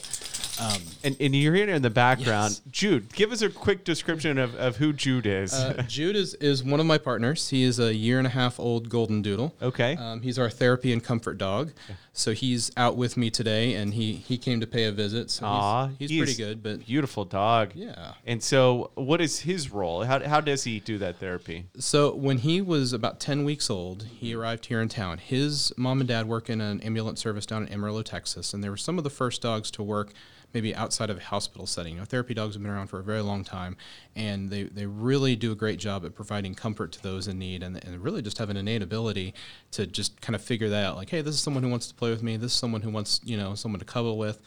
Um, 0.60 0.82
and, 1.04 1.16
and 1.20 1.36
you're 1.36 1.56
hearing 1.56 1.74
in 1.74 1.82
the 1.82 1.90
background, 1.90 2.52
yes. 2.52 2.62
Jude. 2.72 3.14
Give 3.14 3.32
us 3.32 3.42
a 3.42 3.50
quick 3.50 3.84
description 3.84 4.38
of, 4.38 4.56
of 4.56 4.78
who 4.78 4.94
Jude 4.94 5.26
is. 5.26 5.54
Uh, 5.54 5.84
Jude 5.88 6.16
is, 6.16 6.34
is 6.36 6.64
one 6.64 6.80
of 6.80 6.86
my 6.86 6.98
partners. 6.98 7.50
He 7.50 7.64
is 7.64 7.80
a 7.80 7.94
year 7.94 8.18
and 8.18 8.28
a 8.28 8.32
half 8.32 8.60
old 8.60 8.90
golden 8.90 9.22
doodle. 9.22 9.56
Okay. 9.62 9.96
Um, 9.96 10.22
he's 10.22 10.38
our 10.38 10.50
therapy 10.50 10.92
and 10.92 11.04
comfort 11.04 11.38
dog. 11.38 11.72
So 12.20 12.34
he's 12.34 12.70
out 12.76 12.98
with 12.98 13.16
me 13.16 13.30
today, 13.30 13.76
and 13.76 13.94
he 13.94 14.14
he 14.14 14.38
came 14.38 14.60
to 14.60 14.68
pay 14.68 14.84
a 14.84 14.92
visit. 14.92 15.32
So 15.32 15.46
Aww, 15.46 15.96
he's, 15.98 16.10
he's, 16.10 16.20
pretty 16.20 16.36
good, 16.36 16.62
but 16.62 16.86
beautiful 16.86 17.24
dog. 17.24 17.72
Yeah. 17.74 18.14
And 18.26 18.44
so, 18.44 18.92
what 18.96 19.22
is 19.22 19.40
his 19.40 19.72
role? 19.72 20.04
How 20.04 20.28
how 20.28 20.42
does 20.42 20.66
he 20.66 20.82
do 20.82 20.98
that 20.98 21.18
therapy? 21.18 21.68
So 21.78 22.14
when 22.14 22.40
he 22.40 22.62
was 22.62 22.92
about 22.92 23.22
ten 23.22 23.46
weeks 23.46 23.70
old, 23.70 24.04
he 24.04 24.36
arrived 24.36 24.66
here 24.66 24.82
in 24.82 24.90
town. 24.90 25.20
His 25.20 25.72
mom 25.78 26.02
and 26.02 26.10
dad 26.10 26.28
work 26.28 26.50
in 26.50 26.60
an 26.60 26.82
ambulance 26.82 27.22
service 27.22 27.46
down 27.46 27.66
in 27.66 27.72
Amarillo, 27.72 28.02
Texas, 28.02 28.54
and 28.54 28.62
they 28.62 28.70
were 28.70 28.76
some 28.76 28.98
of 28.98 29.06
the 29.06 29.10
first 29.10 29.42
dogs 29.42 29.72
to 29.72 29.82
work 29.84 30.12
maybe 30.54 30.74
outside 30.76 31.10
of 31.10 31.18
a 31.18 31.22
hospital 31.22 31.66
setting. 31.66 31.94
You 31.94 32.00
know, 32.00 32.06
therapy 32.06 32.34
dogs 32.34 32.56
have 32.56 32.64
been 32.64 32.72
around 32.72 32.88
for 32.88 33.00
a 33.00 33.04
very 33.04 33.22
long 33.22 33.44
time, 33.44 33.78
and 34.16 34.50
they, 34.50 34.64
they 34.64 34.86
really 34.86 35.36
do 35.36 35.52
a 35.52 35.56
great 35.56 35.80
job 35.80 36.06
at 36.06 36.16
providing 36.16 36.56
comfort 36.56 36.92
to 36.94 37.04
those 37.04 37.28
in 37.28 37.40
need 37.40 37.64
and, 37.64 37.84
and 37.84 38.04
really 38.04 38.22
just 38.22 38.38
have 38.38 38.50
an 38.50 38.58
innate 38.58 38.82
ability 38.82 39.34
to 39.72 39.86
just 39.86 40.20
kind 40.22 40.36
of 40.36 40.42
figure 40.42 40.70
that 40.70 40.86
out. 40.86 40.96
Like, 40.96 41.10
hey, 41.10 41.22
this 41.22 41.36
is 41.36 41.42
someone 41.42 41.64
who 41.64 41.70
wants 41.70 41.88
to 41.88 41.94
play 41.94 42.10
with 42.10 42.24
me. 42.24 42.38
This 42.38 42.54
is 42.54 42.58
someone 42.58 42.82
who 42.82 42.90
wants, 42.90 43.22
you 43.24 43.38
know, 43.38 43.56
someone 43.56 43.80
to 43.80 43.86
cuddle 43.86 44.18
with. 44.18 44.40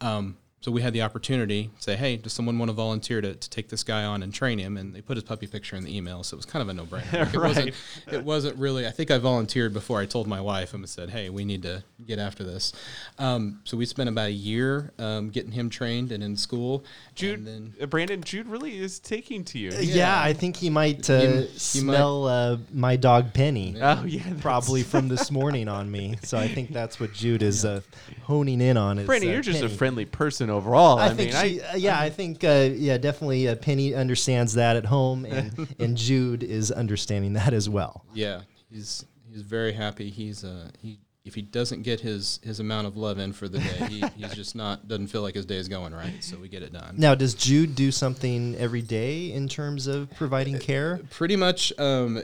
Um, 0.00 0.36
so 0.60 0.70
we 0.70 0.82
had 0.82 0.92
the 0.92 1.00
opportunity 1.00 1.70
to 1.78 1.82
say, 1.82 1.96
hey, 1.96 2.18
does 2.18 2.34
someone 2.34 2.58
want 2.58 2.68
to 2.68 2.74
volunteer 2.74 3.22
to, 3.22 3.34
to 3.34 3.50
take 3.50 3.70
this 3.70 3.82
guy 3.82 4.04
on 4.04 4.22
and 4.22 4.32
train 4.34 4.58
him? 4.58 4.76
And 4.76 4.94
they 4.94 5.00
put 5.00 5.16
his 5.16 5.24
puppy 5.24 5.46
picture 5.46 5.74
in 5.74 5.84
the 5.84 5.96
email, 5.96 6.22
so 6.22 6.34
it 6.34 6.36
was 6.36 6.44
kind 6.44 6.62
of 6.62 6.68
a 6.68 6.74
no-brainer. 6.74 7.12
Like 7.12 7.34
it, 7.34 7.38
right. 7.38 7.48
wasn't, 7.48 7.74
it 8.12 8.24
wasn't 8.24 8.58
really. 8.58 8.86
I 8.86 8.90
think 8.90 9.10
I 9.10 9.16
volunteered 9.16 9.72
before 9.72 10.00
I 10.00 10.06
told 10.06 10.26
my 10.26 10.40
wife 10.40 10.74
and 10.74 10.86
said, 10.86 11.10
hey, 11.10 11.30
we 11.30 11.46
need 11.46 11.62
to 11.62 11.82
get 12.06 12.18
after 12.18 12.44
this. 12.44 12.74
Um, 13.18 13.60
so 13.64 13.78
we 13.78 13.86
spent 13.86 14.10
about 14.10 14.28
a 14.28 14.32
year 14.32 14.92
um, 14.98 15.30
getting 15.30 15.52
him 15.52 15.70
trained 15.70 16.12
and 16.12 16.22
in 16.22 16.36
school. 16.36 16.84
Jude, 17.14 17.46
then, 17.46 17.72
uh, 17.80 17.86
Brandon, 17.86 18.22
Jude 18.22 18.46
really 18.46 18.78
is 18.78 18.98
taking 18.98 19.44
to 19.44 19.58
you. 19.58 19.70
Yeah, 19.70 19.80
yeah 19.80 20.22
I 20.22 20.34
think 20.34 20.56
he 20.56 20.68
might 20.68 21.08
uh, 21.08 21.20
he, 21.20 21.42
he 21.46 21.58
smell 21.58 22.24
might. 22.24 22.30
Uh, 22.30 22.56
my 22.74 22.96
dog 22.96 23.32
Penny. 23.32 23.76
Oh 23.80 24.04
yeah, 24.04 24.22
probably 24.40 24.82
from 24.82 25.08
this 25.14 25.30
morning 25.30 25.68
on 25.68 25.90
me. 25.90 26.18
So 26.22 26.36
I 26.36 26.48
think 26.48 26.70
that's 26.70 27.00
what 27.00 27.14
Jude 27.14 27.42
is 27.42 27.64
uh, 27.64 27.80
honing 28.24 28.60
in 28.60 28.76
on. 28.76 28.98
Is, 28.98 29.06
Brandon, 29.06 29.30
uh, 29.30 29.32
you're 29.32 29.42
just 29.42 29.60
Penny. 29.60 29.72
a 29.72 29.76
friendly 29.76 30.04
person 30.04 30.49
overall. 30.50 30.98
I, 30.98 31.06
I 31.06 31.14
think 31.14 31.32
mean, 31.32 31.42
she, 31.42 31.62
I, 31.62 31.72
uh, 31.72 31.76
yeah, 31.76 31.98
I, 31.98 32.04
I 32.04 32.10
think 32.10 32.44
uh, 32.44 32.68
yeah, 32.72 32.98
definitely 32.98 33.48
uh, 33.48 33.56
Penny 33.56 33.94
understands 33.94 34.54
that 34.54 34.76
at 34.76 34.86
home, 34.86 35.24
and 35.24 35.74
and 35.78 35.96
Jude 35.96 36.42
is 36.42 36.70
understanding 36.70 37.34
that 37.34 37.52
as 37.52 37.68
well. 37.68 38.04
Yeah, 38.12 38.42
he's 38.70 39.04
he's 39.30 39.42
very 39.42 39.72
happy. 39.72 40.10
He's 40.10 40.44
uh 40.44 40.70
he 40.80 41.00
if 41.24 41.34
he 41.34 41.42
doesn't 41.42 41.82
get 41.82 42.00
his 42.00 42.40
his 42.42 42.60
amount 42.60 42.86
of 42.86 42.96
love 42.96 43.18
in 43.18 43.32
for 43.32 43.48
the 43.48 43.58
day, 43.58 43.86
he, 43.88 44.00
he's 44.16 44.34
just 44.34 44.54
not 44.54 44.88
doesn't 44.88 45.08
feel 45.08 45.22
like 45.22 45.34
his 45.34 45.46
day 45.46 45.56
is 45.56 45.68
going 45.68 45.94
right. 45.94 46.22
So 46.22 46.36
we 46.36 46.48
get 46.48 46.62
it 46.62 46.72
done. 46.72 46.94
Now, 46.98 47.14
does 47.14 47.34
Jude 47.34 47.74
do 47.74 47.90
something 47.90 48.56
every 48.56 48.82
day 48.82 49.32
in 49.32 49.48
terms 49.48 49.86
of 49.86 50.10
providing 50.16 50.58
care? 50.58 51.00
Pretty 51.10 51.36
much, 51.36 51.72
um, 51.78 52.22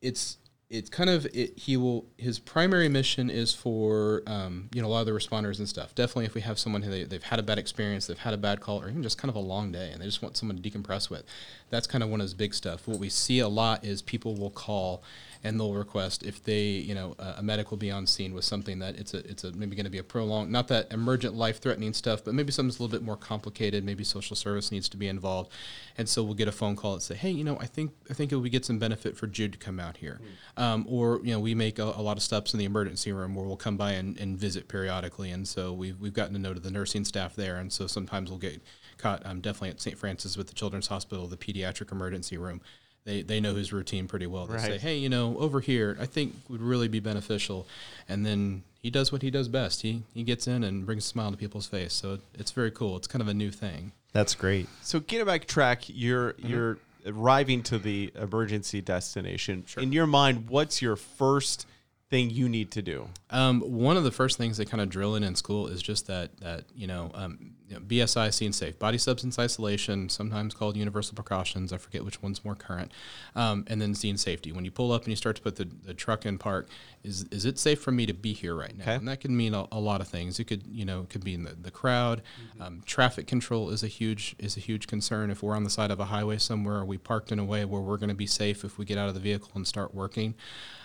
it's 0.00 0.38
it's 0.74 0.90
kind 0.90 1.08
of 1.08 1.26
it, 1.26 1.56
he 1.56 1.76
will 1.76 2.04
his 2.18 2.38
primary 2.38 2.88
mission 2.88 3.30
is 3.30 3.54
for 3.54 4.22
um, 4.26 4.68
you 4.74 4.82
know 4.82 4.88
a 4.88 4.90
lot 4.90 5.00
of 5.00 5.06
the 5.06 5.12
responders 5.12 5.58
and 5.58 5.68
stuff. 5.68 5.94
Definitely 5.94 6.26
if 6.26 6.34
we 6.34 6.40
have 6.40 6.58
someone 6.58 6.82
who 6.82 6.90
they, 6.90 7.04
they've 7.04 7.22
had 7.22 7.38
a 7.38 7.42
bad 7.42 7.58
experience 7.58 8.06
they've 8.06 8.18
had 8.18 8.34
a 8.34 8.38
bad 8.38 8.60
call 8.60 8.82
or 8.82 8.88
even 8.88 9.02
just 9.02 9.16
kind 9.16 9.30
of 9.30 9.36
a 9.36 9.40
long 9.40 9.70
day 9.70 9.90
and 9.92 10.02
they 10.02 10.06
just 10.06 10.22
want 10.22 10.36
someone 10.36 10.60
to 10.60 10.70
decompress 10.70 11.08
with 11.08 11.24
that's 11.70 11.86
kind 11.86 12.02
of 12.02 12.10
one 12.10 12.20
of 12.20 12.24
his 12.24 12.34
big 12.34 12.54
stuff. 12.54 12.86
What 12.86 12.98
we 12.98 13.08
see 13.08 13.38
a 13.38 13.48
lot 13.48 13.84
is 13.84 14.02
people 14.02 14.34
will 14.34 14.50
call 14.50 15.02
and 15.44 15.60
they'll 15.60 15.74
request 15.74 16.22
if 16.22 16.42
they, 16.42 16.62
you 16.62 16.94
know, 16.94 17.14
a, 17.18 17.34
a 17.38 17.42
medic 17.42 17.70
will 17.70 17.78
be 17.78 17.90
on 17.90 18.06
scene 18.06 18.32
with 18.32 18.44
something 18.44 18.78
that 18.78 18.96
it's 18.96 19.12
a, 19.12 19.18
it's 19.18 19.44
a 19.44 19.52
maybe 19.52 19.76
going 19.76 19.84
to 19.84 19.90
be 19.90 19.98
a 19.98 20.02
prolonged, 20.02 20.50
not 20.50 20.68
that 20.68 20.90
emergent 20.90 21.34
life-threatening 21.34 21.92
stuff, 21.92 22.24
but 22.24 22.32
maybe 22.32 22.50
something's 22.50 22.78
a 22.78 22.82
little 22.82 22.98
bit 22.98 23.04
more 23.04 23.16
complicated. 23.16 23.84
Maybe 23.84 24.02
social 24.04 24.34
service 24.34 24.72
needs 24.72 24.88
to 24.88 24.96
be 24.96 25.06
involved, 25.06 25.52
and 25.98 26.08
so 26.08 26.22
we'll 26.22 26.34
get 26.34 26.48
a 26.48 26.52
phone 26.52 26.76
call 26.76 26.94
and 26.94 27.02
say, 27.02 27.14
hey, 27.14 27.30
you 27.30 27.44
know, 27.44 27.58
I 27.60 27.66
think 27.66 27.92
I 28.10 28.14
think 28.14 28.32
it 28.32 28.36
would 28.36 28.50
get 28.50 28.64
some 28.64 28.78
benefit 28.78 29.16
for 29.18 29.26
Jude 29.26 29.52
to 29.52 29.58
come 29.58 29.78
out 29.78 29.98
here, 29.98 30.18
mm. 30.56 30.62
um, 30.62 30.86
or 30.88 31.20
you 31.22 31.32
know, 31.32 31.40
we 31.40 31.54
make 31.54 31.78
a, 31.78 31.84
a, 31.84 32.02
lot 32.02 32.16
of 32.16 32.22
steps 32.22 32.54
in 32.54 32.58
the 32.58 32.64
emergency 32.64 33.12
room 33.12 33.34
where 33.34 33.44
we'll 33.44 33.56
come 33.56 33.76
by 33.76 33.92
and, 33.92 34.18
and 34.18 34.38
visit 34.38 34.66
periodically, 34.66 35.30
and 35.30 35.46
so 35.46 35.74
we've 35.74 36.00
we've 36.00 36.14
gotten 36.14 36.32
to 36.32 36.40
know 36.40 36.54
to 36.54 36.60
the 36.60 36.70
nursing 36.70 37.04
staff 37.04 37.36
there, 37.36 37.56
and 37.56 37.70
so 37.70 37.86
sometimes 37.86 38.30
we'll 38.30 38.38
get 38.38 38.62
caught 38.96 39.24
um, 39.26 39.40
definitely 39.40 39.70
at 39.70 39.80
St. 39.80 39.98
Francis 39.98 40.36
with 40.36 40.46
the 40.46 40.54
Children's 40.54 40.86
Hospital, 40.86 41.26
the 41.26 41.36
pediatric 41.36 41.92
emergency 41.92 42.38
room 42.38 42.62
they, 43.04 43.22
they 43.22 43.40
know 43.40 43.54
his 43.54 43.72
routine 43.72 44.08
pretty 44.08 44.26
well. 44.26 44.46
They 44.46 44.54
right. 44.54 44.62
say, 44.62 44.78
hey, 44.78 44.96
you 44.96 45.08
know, 45.08 45.36
over 45.38 45.60
here, 45.60 45.96
I 46.00 46.06
think 46.06 46.34
would 46.48 46.62
really 46.62 46.88
be 46.88 47.00
beneficial. 47.00 47.66
And 48.08 48.24
then 48.24 48.62
he 48.80 48.90
does 48.90 49.12
what 49.12 49.22
he 49.22 49.30
does 49.30 49.48
best. 49.48 49.82
He 49.82 50.02
he 50.14 50.22
gets 50.22 50.46
in 50.46 50.64
and 50.64 50.86
brings 50.86 51.04
a 51.04 51.08
smile 51.08 51.30
to 51.30 51.36
people's 51.36 51.66
face. 51.66 51.92
So 51.92 52.18
it's 52.34 52.50
very 52.50 52.70
cool. 52.70 52.96
It's 52.96 53.06
kind 53.06 53.22
of 53.22 53.28
a 53.28 53.34
new 53.34 53.50
thing. 53.50 53.92
That's 54.12 54.34
great. 54.34 54.68
So 54.82 55.00
get 55.00 55.26
back 55.26 55.46
track. 55.46 55.82
You're 55.86 56.32
mm-hmm. 56.32 56.48
you're 56.48 56.78
arriving 57.06 57.62
to 57.64 57.78
the 57.78 58.12
emergency 58.14 58.80
destination. 58.80 59.64
Sure. 59.66 59.82
In 59.82 59.92
your 59.92 60.06
mind, 60.06 60.48
what's 60.48 60.80
your 60.80 60.96
first 60.96 61.66
thing 62.14 62.30
you 62.30 62.48
need 62.48 62.70
to 62.70 62.80
do? 62.80 63.08
Um, 63.30 63.60
one 63.60 63.96
of 63.96 64.04
the 64.04 64.12
first 64.12 64.38
things 64.38 64.56
they 64.56 64.64
kind 64.64 64.80
of 64.80 64.88
drill 64.88 65.16
in 65.16 65.24
in 65.24 65.34
school 65.34 65.66
is 65.66 65.82
just 65.82 66.06
that 66.06 66.36
that 66.38 66.64
you 66.72 66.86
know, 66.86 67.10
um, 67.12 67.54
you 67.68 67.74
know 67.74 67.80
BSI 67.80 68.32
scene 68.32 68.52
safe 68.52 68.78
body 68.78 68.98
substance 68.98 69.36
isolation, 69.36 70.08
sometimes 70.08 70.54
called 70.54 70.76
universal 70.76 71.16
precautions. 71.16 71.72
I 71.72 71.78
forget 71.78 72.04
which 72.04 72.22
one's 72.22 72.44
more 72.44 72.54
current, 72.54 72.92
um, 73.34 73.64
and 73.66 73.82
then 73.82 73.96
scene 73.96 74.16
safety. 74.16 74.52
When 74.52 74.64
you 74.64 74.70
pull 74.70 74.92
up 74.92 75.02
and 75.02 75.10
you 75.10 75.16
start 75.16 75.34
to 75.36 75.42
put 75.42 75.56
the, 75.56 75.64
the 75.64 75.92
truck 75.92 76.24
in 76.24 76.38
park, 76.38 76.68
is 77.02 77.26
is 77.32 77.44
it 77.44 77.58
safe 77.58 77.80
for 77.80 77.90
me 77.90 78.06
to 78.06 78.14
be 78.14 78.32
here 78.32 78.54
right 78.54 78.76
now? 78.76 78.84
Okay. 78.84 78.94
And 78.94 79.08
that 79.08 79.20
can 79.20 79.36
mean 79.36 79.52
a, 79.52 79.66
a 79.72 79.80
lot 79.80 80.00
of 80.00 80.06
things. 80.06 80.38
It 80.38 80.44
could 80.44 80.62
you 80.68 80.84
know 80.84 81.00
it 81.00 81.08
could 81.10 81.24
be 81.24 81.34
in 81.34 81.42
the, 81.42 81.56
the 81.60 81.72
crowd. 81.72 82.22
Um, 82.60 82.82
traffic 82.86 83.26
control 83.26 83.70
is 83.70 83.82
a 83.82 83.88
huge 83.88 84.36
is 84.38 84.56
a 84.56 84.60
huge 84.60 84.86
concern. 84.86 85.32
If 85.32 85.42
we're 85.42 85.56
on 85.56 85.64
the 85.64 85.70
side 85.70 85.90
of 85.90 85.98
a 85.98 86.04
highway 86.04 86.38
somewhere, 86.38 86.76
are 86.76 86.84
we 86.84 86.96
parked 86.96 87.32
in 87.32 87.40
a 87.40 87.44
way 87.44 87.64
where 87.64 87.80
we're 87.80 87.98
going 87.98 88.08
to 88.08 88.14
be 88.14 88.28
safe 88.28 88.62
if 88.62 88.78
we 88.78 88.84
get 88.84 88.98
out 88.98 89.08
of 89.08 89.14
the 89.14 89.20
vehicle 89.20 89.50
and 89.56 89.66
start 89.66 89.92
working? 89.92 90.36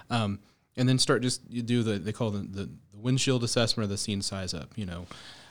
Um, 0.10 0.40
and 0.80 0.88
then 0.88 0.98
start 0.98 1.22
just 1.22 1.42
you 1.50 1.62
do 1.62 1.84
the 1.84 2.00
they 2.00 2.14
call 2.14 2.32
the, 2.32 2.40
the, 2.40 2.64
the 2.64 2.98
windshield 2.98 3.44
assessment 3.44 3.86
or 3.86 3.88
the 3.90 3.98
scene 3.98 4.22
size 4.22 4.54
up. 4.54 4.72
You 4.76 4.86
know, 4.86 5.06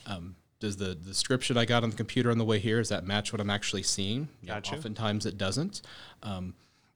um, 0.06 0.34
does 0.58 0.78
the 0.78 0.86
the 0.86 0.94
description 0.94 1.56
I 1.56 1.66
got 1.66 1.84
on 1.84 1.90
the 1.90 1.96
computer 1.96 2.30
on 2.30 2.38
the 2.38 2.44
way 2.44 2.58
here 2.58 2.78
does 2.78 2.88
that 2.88 3.06
match 3.06 3.32
what 3.32 3.40
I'm 3.40 3.50
actually 3.50 3.84
seeing? 3.84 4.28
Yeah, 4.42 4.54
Gotcha. 4.54 4.76
Oftentimes 4.76 5.26
it 5.26 5.38
doesn't. 5.38 5.82
Um, 6.22 6.54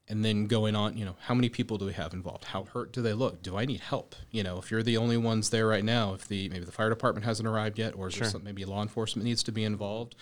and 0.09 0.23
then 0.25 0.47
going 0.47 0.75
on, 0.75 0.97
you 0.97 1.05
know, 1.05 1.15
how 1.21 1.33
many 1.33 1.47
people 1.47 1.77
do 1.77 1.85
we 1.85 1.93
have 1.93 2.13
involved? 2.13 2.43
How 2.43 2.65
hurt 2.65 2.91
do 2.91 3.01
they 3.01 3.13
look? 3.13 3.41
Do 3.41 3.55
I 3.57 3.63
need 3.63 3.79
help? 3.79 4.15
You 4.31 4.43
know, 4.43 4.57
if 4.57 4.69
you're 4.69 4.83
the 4.83 4.97
only 4.97 5.15
ones 5.15 5.49
there 5.49 5.65
right 5.65 5.83
now, 5.83 6.13
if 6.13 6.27
the 6.27 6.49
maybe 6.49 6.65
the 6.65 6.73
fire 6.73 6.89
department 6.89 7.25
hasn't 7.25 7.47
arrived 7.47 7.79
yet, 7.79 7.95
or 7.95 8.09
is 8.09 8.15
there 8.17 8.29
some, 8.29 8.43
maybe 8.43 8.65
law 8.65 8.81
enforcement 8.81 9.25
needs 9.25 9.43
to 9.43 9.53
be 9.53 9.63
involved. 9.63 10.15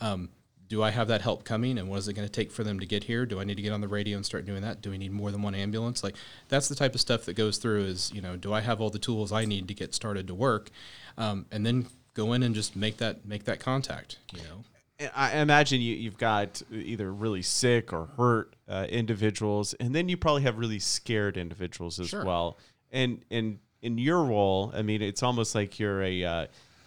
Um, 0.00 0.30
do 0.68 0.82
I 0.82 0.90
have 0.90 1.08
that 1.08 1.22
help 1.22 1.44
coming 1.44 1.78
and 1.78 1.88
what 1.88 1.98
is 1.98 2.08
it 2.08 2.14
going 2.14 2.26
to 2.28 2.32
take 2.32 2.52
for 2.52 2.62
them 2.62 2.78
to 2.80 2.86
get 2.86 3.04
here? 3.04 3.24
Do 3.26 3.40
I 3.40 3.44
need 3.44 3.56
to 3.56 3.62
get 3.62 3.72
on 3.72 3.80
the 3.80 3.88
radio 3.88 4.16
and 4.16 4.26
start 4.26 4.44
doing 4.44 4.62
that? 4.62 4.82
Do 4.82 4.90
we 4.90 4.98
need 4.98 5.12
more 5.12 5.30
than 5.30 5.42
one 5.42 5.54
ambulance? 5.54 6.04
Like 6.04 6.14
that's 6.48 6.68
the 6.68 6.74
type 6.74 6.94
of 6.94 7.00
stuff 7.00 7.24
that 7.24 7.34
goes 7.34 7.58
through 7.58 7.84
is, 7.84 8.12
you 8.12 8.20
know, 8.20 8.36
do 8.36 8.52
I 8.52 8.60
have 8.60 8.80
all 8.80 8.90
the 8.90 8.98
tools 8.98 9.32
I 9.32 9.44
need 9.44 9.68
to 9.68 9.74
get 9.74 9.94
started 9.94 10.26
to 10.26 10.34
work? 10.34 10.70
Um, 11.16 11.46
and 11.50 11.64
then 11.64 11.86
go 12.14 12.32
in 12.32 12.42
and 12.42 12.54
just 12.54 12.76
make 12.76 12.98
that, 12.98 13.24
make 13.24 13.44
that 13.44 13.60
contact, 13.60 14.18
you 14.32 14.42
know? 14.42 14.64
And 14.98 15.10
I 15.14 15.38
imagine 15.38 15.80
you, 15.80 15.94
you've 15.94 16.18
got 16.18 16.60
either 16.72 17.12
really 17.12 17.42
sick 17.42 17.92
or 17.92 18.06
hurt 18.16 18.54
uh, 18.68 18.86
individuals, 18.88 19.72
and 19.74 19.94
then 19.94 20.08
you 20.08 20.16
probably 20.16 20.42
have 20.42 20.58
really 20.58 20.80
scared 20.80 21.36
individuals 21.36 22.00
as 22.00 22.08
Sure. 22.08 22.24
well. 22.24 22.58
And 22.90 23.22
and 23.30 23.60
in 23.80 23.96
your 23.96 24.24
role, 24.24 24.72
I 24.74 24.82
mean, 24.82 25.00
it's 25.00 25.22
almost 25.22 25.54
like 25.54 25.78
you're 25.78 26.02
a 26.02 26.24
uh, 26.24 26.46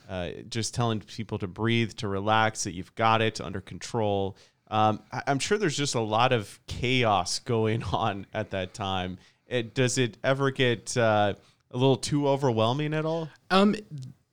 uh, 0.09 0.29
just 0.49 0.73
telling 0.73 0.99
people 1.01 1.37
to 1.39 1.47
breathe, 1.47 1.93
to 1.93 2.07
relax, 2.07 2.63
that 2.65 2.73
you've 2.73 2.93
got 2.95 3.21
it 3.21 3.39
under 3.39 3.61
control. 3.61 4.37
Um, 4.69 5.01
I, 5.11 5.23
I'm 5.27 5.39
sure 5.39 5.57
there's 5.57 5.77
just 5.77 5.95
a 5.95 6.01
lot 6.01 6.31
of 6.31 6.59
chaos 6.67 7.39
going 7.45 7.83
on 7.83 8.25
at 8.33 8.51
that 8.51 8.73
time. 8.73 9.17
It, 9.47 9.73
does 9.73 9.97
it 9.97 10.17
ever 10.23 10.49
get 10.51 10.95
uh, 10.95 11.33
a 11.71 11.77
little 11.77 11.97
too 11.97 12.27
overwhelming 12.27 12.93
at 12.93 13.05
all? 13.05 13.29
Um, 13.49 13.75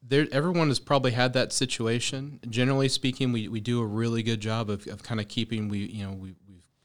there, 0.08 0.26
everyone 0.32 0.68
has 0.68 0.78
probably 0.78 1.10
had 1.10 1.32
that 1.34 1.52
situation. 1.52 2.40
Generally 2.48 2.88
speaking, 2.88 3.32
we, 3.32 3.48
we 3.48 3.60
do 3.60 3.80
a 3.80 3.86
really 3.86 4.22
good 4.22 4.40
job 4.40 4.70
of, 4.70 4.86
of 4.86 5.02
kind 5.02 5.20
of 5.20 5.28
keeping 5.28 5.68
we 5.68 5.78
you 5.80 6.06
know 6.06 6.12
we 6.12 6.34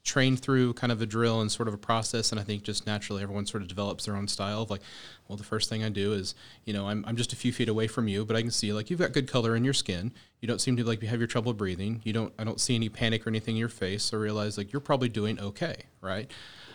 trained 0.04 0.38
through 0.38 0.74
kind 0.74 0.92
of 0.92 1.00
a 1.00 1.06
drill 1.06 1.40
and 1.40 1.50
sort 1.50 1.66
of 1.66 1.74
a 1.74 1.78
process, 1.78 2.30
and 2.30 2.38
I 2.38 2.44
think 2.44 2.62
just 2.62 2.86
naturally 2.86 3.22
everyone 3.22 3.46
sort 3.46 3.62
of 3.62 3.68
develops 3.68 4.04
their 4.04 4.16
own 4.16 4.28
style 4.28 4.62
of 4.62 4.70
like, 4.70 4.82
well, 5.26 5.36
the 5.36 5.44
first 5.44 5.70
thing 5.70 5.82
I 5.82 5.88
do 5.88 6.12
is 6.12 6.34
you 6.64 6.72
know 6.72 6.88
I'm, 6.88 7.04
I'm 7.06 7.16
just 7.16 7.32
a 7.32 7.36
few 7.36 7.52
feet 7.52 7.68
away 7.68 7.86
from 7.86 8.06
you, 8.06 8.24
but 8.24 8.36
I 8.36 8.42
can 8.42 8.50
see 8.50 8.72
like 8.72 8.90
you've 8.90 9.00
got 9.00 9.12
good 9.12 9.28
color 9.28 9.56
in 9.56 9.64
your 9.64 9.74
skin. 9.74 10.12
You 10.40 10.48
don't 10.48 10.60
seem 10.60 10.76
to 10.76 10.84
like 10.84 11.00
you 11.02 11.08
have 11.08 11.20
your 11.20 11.26
trouble 11.26 11.54
breathing. 11.54 12.02
You 12.04 12.12
don't 12.12 12.32
I 12.38 12.44
don't 12.44 12.60
see 12.60 12.74
any 12.74 12.90
panic 12.90 13.26
or 13.26 13.30
anything 13.30 13.56
in 13.56 13.60
your 13.60 13.68
face. 13.70 14.04
So 14.04 14.18
I 14.18 14.20
realize 14.20 14.58
like 14.58 14.72
you're 14.72 14.80
probably 14.80 15.08
doing 15.08 15.40
okay, 15.40 15.76
right? 16.02 16.30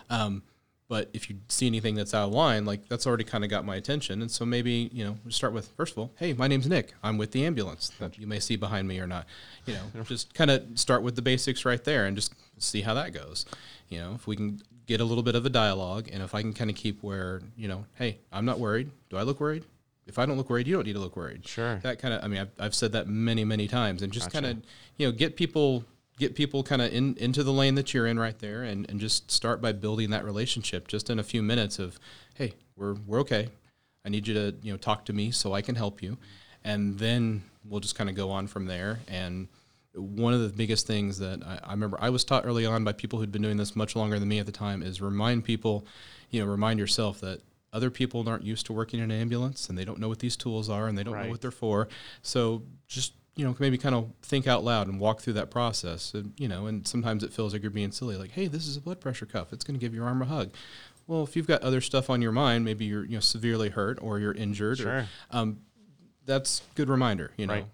Um, 0.09 0.41
but 0.89 1.07
if 1.13 1.29
you 1.29 1.37
see 1.47 1.67
anything 1.67 1.93
that's 1.93 2.15
out 2.15 2.27
of 2.27 2.33
line, 2.33 2.65
like 2.65 2.89
that's 2.89 3.05
already 3.05 3.23
kind 3.23 3.43
of 3.43 3.49
got 3.49 3.63
my 3.63 3.75
attention. 3.75 4.23
And 4.23 4.29
so 4.29 4.43
maybe, 4.43 4.89
you 4.91 5.05
know, 5.05 5.17
we 5.23 5.31
start 5.31 5.53
with 5.53 5.69
first 5.77 5.93
of 5.93 5.99
all, 5.99 6.11
hey, 6.17 6.33
my 6.33 6.47
name's 6.47 6.67
Nick. 6.67 6.93
I'm 7.03 7.19
with 7.19 7.31
the 7.31 7.45
ambulance 7.45 7.91
that 7.99 8.17
you 8.17 8.25
may 8.25 8.39
see 8.39 8.55
behind 8.55 8.87
me 8.87 8.99
or 8.99 9.05
not. 9.05 9.27
You 9.67 9.75
know, 9.75 10.03
just 10.03 10.33
kind 10.33 10.49
of 10.49 10.63
start 10.73 11.03
with 11.03 11.15
the 11.15 11.21
basics 11.21 11.63
right 11.63 11.81
there 11.83 12.07
and 12.07 12.17
just 12.17 12.33
see 12.57 12.81
how 12.81 12.95
that 12.95 13.13
goes. 13.13 13.45
You 13.87 13.99
know, 13.99 14.13
if 14.15 14.25
we 14.25 14.35
can 14.35 14.61
get 14.87 14.99
a 14.99 15.05
little 15.05 15.23
bit 15.23 15.35
of 15.35 15.45
a 15.45 15.49
dialogue 15.49 16.09
and 16.11 16.23
if 16.23 16.33
I 16.33 16.41
can 16.41 16.53
kind 16.53 16.71
of 16.71 16.75
keep 16.75 17.03
where, 17.03 17.43
you 17.55 17.67
know, 17.67 17.85
hey, 17.93 18.17
I'm 18.31 18.45
not 18.45 18.59
worried. 18.59 18.89
Do 19.11 19.17
I 19.17 19.21
look 19.21 19.39
worried? 19.39 19.65
If 20.07 20.17
I 20.17 20.25
don't 20.25 20.37
look 20.37 20.49
worried, 20.49 20.65
you 20.65 20.73
don't 20.73 20.87
need 20.87 20.93
to 20.93 20.99
look 20.99 21.15
worried. 21.15 21.47
Sure. 21.47 21.75
That 21.83 21.99
kind 21.99 22.15
of, 22.15 22.23
I 22.23 22.27
mean, 22.27 22.39
I've, 22.39 22.51
I've 22.57 22.75
said 22.75 22.93
that 22.93 23.07
many, 23.07 23.45
many 23.45 23.67
times 23.67 24.01
and 24.01 24.11
just 24.11 24.31
kind 24.31 24.47
of, 24.47 24.57
you 24.97 25.05
know, 25.05 25.11
get 25.11 25.35
people 25.35 25.85
get 26.19 26.35
people 26.35 26.61
kind 26.61 26.81
of 26.81 26.93
in 26.93 27.15
into 27.17 27.41
the 27.43 27.51
lane 27.53 27.73
that 27.75 27.93
you're 27.93 28.05
in 28.05 28.19
right 28.19 28.37
there 28.39 28.61
and, 28.63 28.87
and 28.89 28.99
just 28.99 29.31
start 29.31 29.61
by 29.61 29.71
building 29.71 30.11
that 30.11 30.23
relationship 30.23 30.87
just 30.87 31.09
in 31.09 31.17
a 31.17 31.23
few 31.23 31.41
minutes 31.41 31.79
of 31.79 31.99
hey 32.35 32.53
we're 32.75 32.93
we're 33.07 33.19
okay. 33.21 33.49
I 34.05 34.09
need 34.09 34.27
you 34.27 34.33
to 34.35 34.55
you 34.61 34.71
know 34.71 34.77
talk 34.77 35.05
to 35.05 35.13
me 35.13 35.31
so 35.31 35.53
i 35.53 35.61
can 35.61 35.75
help 35.75 36.01
you. 36.03 36.17
And 36.63 36.99
then 36.99 37.43
we'll 37.67 37.79
just 37.79 37.95
kind 37.95 38.09
of 38.09 38.15
go 38.15 38.29
on 38.31 38.47
from 38.47 38.65
there. 38.65 38.99
And 39.07 39.47
one 39.93 40.33
of 40.33 40.41
the 40.41 40.49
biggest 40.49 40.85
things 40.87 41.17
that 41.19 41.41
I, 41.43 41.59
I 41.63 41.71
remember 41.71 41.97
i 41.99 42.09
was 42.09 42.23
taught 42.23 42.45
early 42.45 42.65
on 42.65 42.83
by 42.83 42.93
people 42.93 43.17
who'd 43.19 43.31
been 43.31 43.41
doing 43.41 43.57
this 43.57 43.75
much 43.75 43.95
longer 43.95 44.19
than 44.19 44.27
me 44.29 44.37
at 44.39 44.45
the 44.45 44.51
time 44.51 44.83
is 44.83 45.01
remind 45.01 45.43
people 45.45 45.83
you 46.29 46.39
know 46.39 46.49
remind 46.49 46.79
yourself 46.79 47.19
that 47.21 47.41
other 47.73 47.89
people 47.89 48.27
aren't 48.29 48.43
used 48.43 48.65
to 48.67 48.73
working 48.73 48.99
in 48.99 49.09
an 49.11 49.19
ambulance 49.19 49.67
and 49.67 49.77
they 49.77 49.83
don't 49.85 49.99
know 49.99 50.07
what 50.07 50.19
these 50.19 50.35
tools 50.37 50.69
are 50.69 50.87
and 50.87 50.97
they 50.97 51.03
don't 51.03 51.13
Right. 51.15 51.25
know 51.25 51.31
what 51.31 51.41
they're 51.41 51.51
for. 51.51 51.87
So 52.21 52.63
just 52.87 53.13
you 53.35 53.45
know 53.45 53.55
maybe 53.59 53.77
kind 53.77 53.95
of 53.95 54.09
think 54.21 54.47
out 54.47 54.63
loud 54.63 54.87
and 54.87 54.99
walk 54.99 55.21
through 55.21 55.33
that 55.33 55.49
process 55.49 56.13
and 56.13 56.33
you 56.37 56.47
know 56.47 56.65
and 56.67 56.87
sometimes 56.87 57.23
it 57.23 57.31
feels 57.31 57.53
like 57.53 57.61
you're 57.61 57.71
being 57.71 57.91
silly 57.91 58.15
like 58.17 58.31
hey 58.31 58.47
this 58.47 58.67
is 58.67 58.75
a 58.75 58.81
blood 58.81 58.99
pressure 58.99 59.25
cuff 59.25 59.53
it's 59.53 59.63
going 59.63 59.77
to 59.79 59.83
give 59.83 59.93
your 59.93 60.05
arm 60.05 60.21
a 60.21 60.25
hug 60.25 60.51
well 61.07 61.23
if 61.23 61.35
you've 61.35 61.47
got 61.47 61.61
other 61.61 61.79
stuff 61.81 62.09
on 62.09 62.21
your 62.21 62.31
mind 62.31 62.65
maybe 62.65 62.85
you're 62.85 63.05
you 63.05 63.13
know 63.13 63.19
severely 63.21 63.69
hurt 63.69 63.97
or 64.01 64.19
you're 64.19 64.33
injured 64.33 64.77
Sure. 64.79 64.89
or, 64.91 65.07
um, 65.31 65.59
that's 66.25 66.61
good 66.75 66.89
reminder 66.89 67.31
you 67.37 67.47
know 67.47 67.53
Right. 67.53 67.65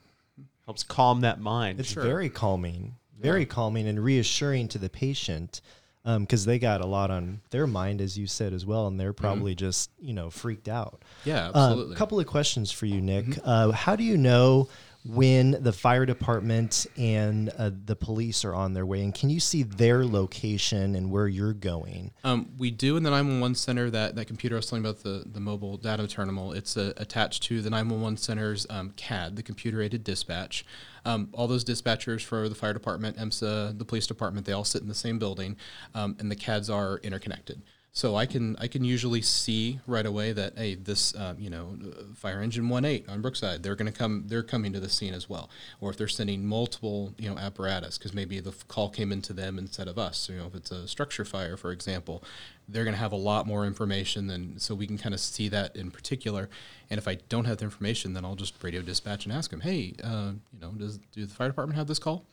Helps 0.65 0.81
calm 0.81 1.21
that 1.21 1.39
mind. 1.39 1.79
It's 1.79 1.91
very 1.93 2.27
calming, 2.27 2.95
very 3.21 3.45
calming 3.45 3.87
and 3.87 4.03
reassuring 4.03 4.67
to 4.69 4.79
the 4.79 4.89
patient 4.89 5.61
because 6.03 6.43
they 6.45 6.57
got 6.57 6.81
a 6.81 6.87
lot 6.87 7.11
on 7.11 7.41
their 7.51 7.67
mind, 7.67 8.01
as 8.01 8.17
you 8.17 8.25
said 8.25 8.51
as 8.51 8.65
well, 8.65 8.87
and 8.87 8.99
they're 8.99 9.13
probably 9.13 9.53
just 9.53 9.91
you 9.99 10.11
know 10.13 10.31
freaked 10.31 10.67
out. 10.67 11.03
yeah 11.23 11.49
absolutely. 11.49 11.59
A 11.59 11.65
absolutely 11.67 11.95
couple 11.97 12.19
of 12.19 12.25
questions 12.25 12.71
for 12.71 12.87
you, 12.87 12.99
Nick. 12.99 13.37
Uh, 13.43 13.73
how 13.73 13.95
do 13.95 14.03
you 14.03 14.17
know 14.17 14.67
when 15.05 15.51
the 15.61 15.71
fire 15.71 16.05
department 16.05 16.87
and 16.97 17.49
uh, 17.57 17.69
the 17.85 17.95
police 17.95 18.43
are 18.43 18.55
on 18.55 18.73
their 18.73 18.85
way, 18.85 19.01
and 19.03 19.13
can 19.13 19.29
you 19.29 19.39
see 19.39 19.61
their 19.61 20.03
location 20.03 20.95
and 20.95 21.11
where 21.11 21.27
you're 21.27 21.53
going? 21.53 22.11
Um, 22.23 22.51
we 22.57 22.71
do 22.71 22.97
in 22.97 23.03
the 23.03 23.11
911 23.11 23.55
center 23.55 23.89
that, 23.91 24.15
that 24.15 24.25
computer 24.25 24.55
I 24.55 24.57
was 24.57 24.65
telling 24.67 24.83
about 24.83 25.03
the, 25.03 25.23
the 25.31 25.39
mobile 25.39 25.77
data 25.77 26.07
terminal. 26.07 26.53
It's 26.53 26.75
uh, 26.75 26.93
attached 26.97 27.43
to 27.43 27.61
the 27.61 27.69
911 27.69 28.17
center's 28.17 28.65
um, 28.69 28.93
CAD, 28.95 29.35
the 29.35 29.43
computer 29.43 29.79
aided 29.81 30.03
dispatch. 30.03 30.65
Um, 31.05 31.29
all 31.33 31.47
those 31.47 31.63
dispatchers 31.63 32.23
for 32.23 32.49
the 32.49 32.55
fire 32.55 32.73
department, 32.73 33.17
EMSA, 33.17 33.77
the 33.77 33.85
police 33.85 34.07
department, 34.07 34.47
they 34.47 34.53
all 34.53 34.63
sit 34.63 34.81
in 34.81 34.87
the 34.87 34.95
same 34.95 35.19
building, 35.19 35.55
um, 35.93 36.15
and 36.19 36.31
the 36.31 36.35
CADs 36.35 36.67
are 36.67 36.97
interconnected. 37.03 37.61
So 37.95 38.17
I 38.17 38.25
can 38.25 38.57
I 38.59 38.67
can 38.67 38.83
usually 38.83 39.21
see 39.21 39.79
right 39.87 40.05
away 40.05 40.33
that 40.33 40.57
hey 40.57 40.75
this 40.75 41.15
um, 41.15 41.37
you 41.39 41.49
know 41.49 41.77
uh, 41.81 42.03
fire 42.13 42.41
engine 42.41 42.67
one 42.67 42.83
eight 42.83 43.07
on 43.07 43.21
Brookside 43.21 43.63
they're 43.63 43.77
going 43.77 43.89
to 43.89 43.97
come 43.97 44.25
they're 44.27 44.43
coming 44.43 44.73
to 44.73 44.81
the 44.81 44.89
scene 44.89 45.13
as 45.13 45.29
well. 45.29 45.49
Or 45.79 45.91
if 45.91 45.97
they're 45.97 46.09
sending 46.09 46.45
multiple 46.45 47.13
you 47.17 47.29
know 47.29 47.37
apparatus 47.37 47.97
because 47.97 48.13
maybe 48.13 48.41
the 48.41 48.53
call 48.67 48.89
came 48.89 49.13
into 49.13 49.31
them 49.31 49.57
instead 49.57 49.87
of 49.87 49.97
us. 49.97 50.27
You 50.27 50.39
know 50.39 50.47
if 50.47 50.55
it's 50.55 50.71
a 50.71 50.89
structure 50.89 51.23
fire 51.23 51.55
for 51.55 51.71
example 51.71 52.21
they're 52.67 52.83
going 52.83 52.95
to 52.95 52.99
have 52.99 53.13
a 53.13 53.15
lot 53.31 53.47
more 53.47 53.65
information 53.65 54.27
than 54.27 54.59
so 54.59 54.75
we 54.75 54.87
can 54.87 54.97
kind 54.97 55.15
of 55.15 55.21
see 55.21 55.47
that 55.47 55.73
in 55.77 55.89
particular. 55.89 56.49
And 56.89 56.97
if 56.97 57.07
I 57.07 57.15
don't 57.29 57.45
have 57.45 57.59
the 57.59 57.63
information 57.63 58.11
then 58.11 58.25
I'll 58.25 58.35
just 58.35 58.61
radio 58.61 58.81
dispatch 58.81 59.23
and 59.23 59.33
ask 59.33 59.51
them 59.51 59.61
hey 59.61 59.93
uh, 60.03 60.33
you 60.51 60.59
know 60.59 60.71
does 60.71 60.99
do 61.13 61.25
the 61.25 61.33
fire 61.33 61.47
department 61.47 61.77
have 61.77 61.87
this 61.87 61.99
call 61.99 62.25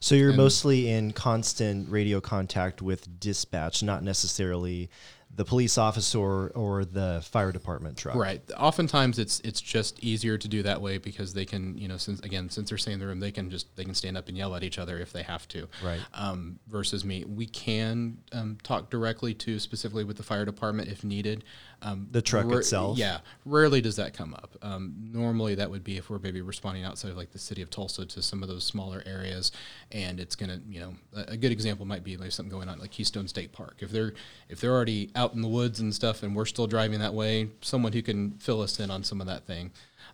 So 0.00 0.14
you're 0.14 0.32
mostly 0.34 0.88
in 0.90 1.12
constant 1.12 1.88
radio 1.88 2.20
contact 2.20 2.82
with 2.82 3.20
dispatch, 3.20 3.82
not 3.82 4.02
necessarily 4.02 4.90
the 5.36 5.44
police 5.44 5.78
officer 5.78 6.18
or, 6.18 6.50
or 6.54 6.84
the 6.84 7.20
fire 7.30 7.52
department 7.52 7.96
truck. 7.96 8.14
Right. 8.14 8.40
Oftentimes, 8.56 9.18
it's 9.18 9.40
it's 9.40 9.60
just 9.60 10.02
easier 10.02 10.38
to 10.38 10.48
do 10.48 10.62
that 10.62 10.80
way 10.80 10.98
because 10.98 11.34
they 11.34 11.44
can, 11.44 11.76
you 11.76 11.88
know, 11.88 11.96
since 11.96 12.20
again, 12.20 12.50
since 12.50 12.68
they're 12.68 12.78
staying 12.78 12.94
in 12.94 13.00
the 13.00 13.06
room, 13.06 13.20
they 13.20 13.32
can 13.32 13.50
just 13.50 13.74
they 13.76 13.84
can 13.84 13.94
stand 13.94 14.16
up 14.16 14.28
and 14.28 14.36
yell 14.36 14.54
at 14.54 14.62
each 14.62 14.78
other 14.78 14.98
if 14.98 15.12
they 15.12 15.22
have 15.22 15.48
to. 15.48 15.68
Right. 15.82 16.00
Um, 16.12 16.58
versus 16.68 17.04
me, 17.04 17.24
we 17.24 17.46
can 17.46 18.18
um, 18.32 18.58
talk 18.62 18.90
directly 18.90 19.34
to 19.34 19.58
specifically 19.58 20.04
with 20.04 20.16
the 20.16 20.22
fire 20.22 20.44
department 20.44 20.88
if 20.88 21.04
needed. 21.04 21.44
Um, 21.82 22.08
The 22.10 22.22
truck 22.22 22.50
itself? 22.52 22.96
Yeah. 22.96 23.18
Rarely 23.44 23.80
does 23.80 23.96
that 23.96 24.14
come 24.14 24.32
up. 24.34 24.56
Um, 24.62 24.94
normally, 25.12 25.54
that 25.56 25.70
would 25.70 25.84
be 25.84 25.96
if 25.98 26.08
we're 26.08 26.18
maybe 26.18 26.40
responding 26.40 26.84
outside 26.84 27.10
of 27.10 27.16
like 27.16 27.32
the 27.32 27.38
city 27.38 27.60
of 27.60 27.70
Tulsa 27.70 28.06
to 28.06 28.22
some 28.22 28.42
of 28.42 28.48
those 28.48 28.64
smaller 28.64 29.02
areas, 29.04 29.52
and 29.92 30.18
it's 30.18 30.34
gonna, 30.34 30.60
you 30.68 30.80
know, 30.80 30.94
a, 31.14 31.32
a 31.32 31.36
good 31.36 31.52
example 31.52 31.84
might 31.86 32.04
be 32.04 32.16
like 32.16 32.32
something 32.32 32.50
going 32.50 32.68
on 32.68 32.78
like 32.78 32.90
Keystone 32.90 33.28
State 33.28 33.52
Park. 33.52 33.76
If 33.80 33.90
they're 33.90 34.14
if 34.48 34.60
they're 34.60 34.72
already 34.72 35.10
out 35.14 35.23
in 35.32 35.40
the 35.40 35.48
woods 35.48 35.80
and 35.80 35.94
stuff, 35.94 36.22
and 36.22 36.36
we're 36.36 36.44
still 36.44 36.66
driving 36.66 36.98
that 36.98 37.14
way, 37.14 37.48
someone 37.62 37.92
who 37.92 38.02
can 38.02 38.32
fill 38.32 38.60
us 38.60 38.80
in 38.80 38.90
on 38.90 39.02
some 39.02 39.20
of 39.22 39.26
that 39.28 39.46
thing, 39.46 39.70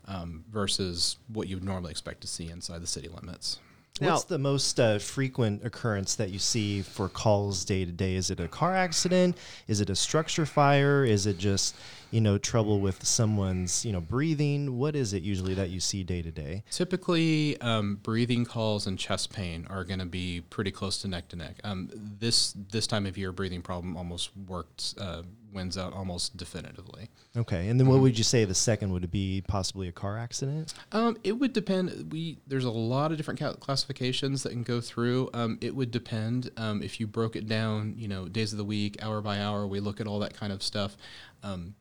um, 0.07 0.45
versus 0.53 1.17
what 1.33 1.49
you 1.49 1.57
would 1.57 1.65
normally 1.65 1.91
expect 1.91 2.21
to 2.21 2.29
see 2.29 2.51
inside 2.51 2.83
the 2.83 2.87
city 2.87 3.09
limits. 3.09 3.59
What's 3.99 4.25
the 4.25 4.39
most 4.39 4.81
uh, 4.81 4.99
frequent 4.99 5.63
occurrence 5.63 6.15
that 6.15 6.31
you 6.31 6.39
see 6.39 6.81
for 6.81 7.09
calls 7.11 7.67
day 7.67 7.85
to 7.85 7.93
day? 7.93 8.15
Is 8.15 8.31
it 8.31 8.41
a 8.41 8.49
car 8.49 8.75
accident? 8.75 9.37
Is 9.69 9.83
it 9.83 9.91
a 9.91 9.95
structure 9.95 10.47
fire? 10.47 11.05
Is 11.05 11.27
it 11.27 11.37
just, 11.37 11.77
you 12.11 12.21
know, 12.21 12.39
trouble 12.39 12.81
with 12.81 13.05
someone's, 13.05 13.85
you 13.85 13.93
know, 13.93 14.01
breathing? 14.01 14.79
What 14.79 14.97
is 14.97 15.13
it 15.13 15.23
usually 15.23 15.55
that 15.55 15.71
you 15.71 15.81
see 15.81 16.03
day 16.03 16.23
to 16.23 16.31
day? 16.31 16.65
Typically, 16.71 17.61
um, 17.61 17.97
breathing 18.03 18.45
calls 18.45 18.87
and 18.87 18.99
chest 18.99 19.33
pain 19.33 19.67
are 19.71 19.85
going 19.85 20.01
to 20.01 20.07
be 20.07 20.43
pretty 20.51 20.71
close 20.71 20.99
to 21.03 21.09
neck 21.09 21.29
to 21.29 21.37
neck. 21.37 21.57
Um, 21.65 21.91
this 21.95 22.55
this 22.71 22.87
time 22.87 23.07
of 23.07 23.17
year, 23.17 23.33
breathing 23.33 23.63
problem 23.63 23.97
almost 23.97 24.31
worked 24.49 24.95
uh, 24.99 25.23
wins 25.53 25.77
out 25.77 25.93
almost 25.93 26.37
definitively. 26.37 27.09
Okay, 27.37 27.69
and 27.69 27.79
then 27.79 27.87
what 27.87 28.01
would 28.01 28.19
you 28.19 28.25
say 28.25 28.45
the 28.45 28.55
second 28.55 28.93
would 28.93 29.05
it 29.05 29.11
be? 29.11 29.43
Possibly 29.47 29.89
a 29.89 29.93
car 29.93 30.19
accident? 30.19 30.75
Um, 30.93 31.17
it 31.23 31.33
would 31.33 31.53
depend. 31.53 32.13
We 32.13 32.39
there's 32.47 32.65
a 32.65 32.71
lot 32.71 33.13
of 33.13 33.17
different 33.17 33.41
ca- 33.41 33.55
classifications 33.55 34.43
that 34.43 34.51
can 34.51 34.63
go 34.63 34.81
through. 34.81 35.31
Um, 35.35 35.59
it 35.61 35.75
would 35.75 35.91
depend 35.91 36.51
um, 36.57 36.83
if 36.83 36.99
you 36.99 37.07
broke 37.07 37.37
it 37.37 37.47
down. 37.47 37.95
You 37.97 38.09
know, 38.09 38.29
days 38.29 38.53
of 38.53 38.59
the 38.59 38.65
week, 38.65 39.03
hour 39.03 39.21
by 39.21 39.39
hour. 39.39 39.67
We 39.67 39.81
look 39.81 40.01
at 40.01 40.07
all 40.07 40.19
that 40.21 40.35
kind 40.35 40.53
of 40.53 40.63
stuff. 40.63 40.97
Um, 41.43 41.75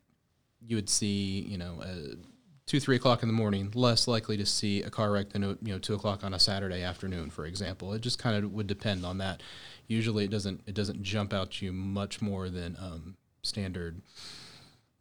you 0.65 0.75
would 0.75 0.89
see, 0.89 1.45
you 1.47 1.57
know, 1.57 1.81
uh, 1.81 2.15
two 2.65 2.79
three 2.79 2.95
o'clock 2.95 3.23
in 3.23 3.29
the 3.29 3.33
morning. 3.33 3.71
Less 3.73 4.07
likely 4.07 4.37
to 4.37 4.45
see 4.45 4.83
a 4.83 4.89
car 4.89 5.11
wreck 5.11 5.29
than 5.29 5.43
uh, 5.43 5.55
you 5.61 5.73
know 5.73 5.79
two 5.79 5.95
o'clock 5.95 6.23
on 6.23 6.33
a 6.33 6.39
Saturday 6.39 6.83
afternoon, 6.83 7.29
for 7.29 7.45
example. 7.45 7.93
It 7.93 8.01
just 8.01 8.19
kind 8.19 8.43
of 8.43 8.53
would 8.53 8.67
depend 8.67 9.05
on 9.05 9.17
that. 9.17 9.41
Usually, 9.87 10.25
it 10.25 10.31
doesn't 10.31 10.61
it 10.67 10.75
doesn't 10.75 11.01
jump 11.01 11.33
out 11.33 11.51
to 11.53 11.65
you 11.65 11.73
much 11.73 12.21
more 12.21 12.49
than 12.49 12.77
um, 12.79 13.17
standard 13.41 14.01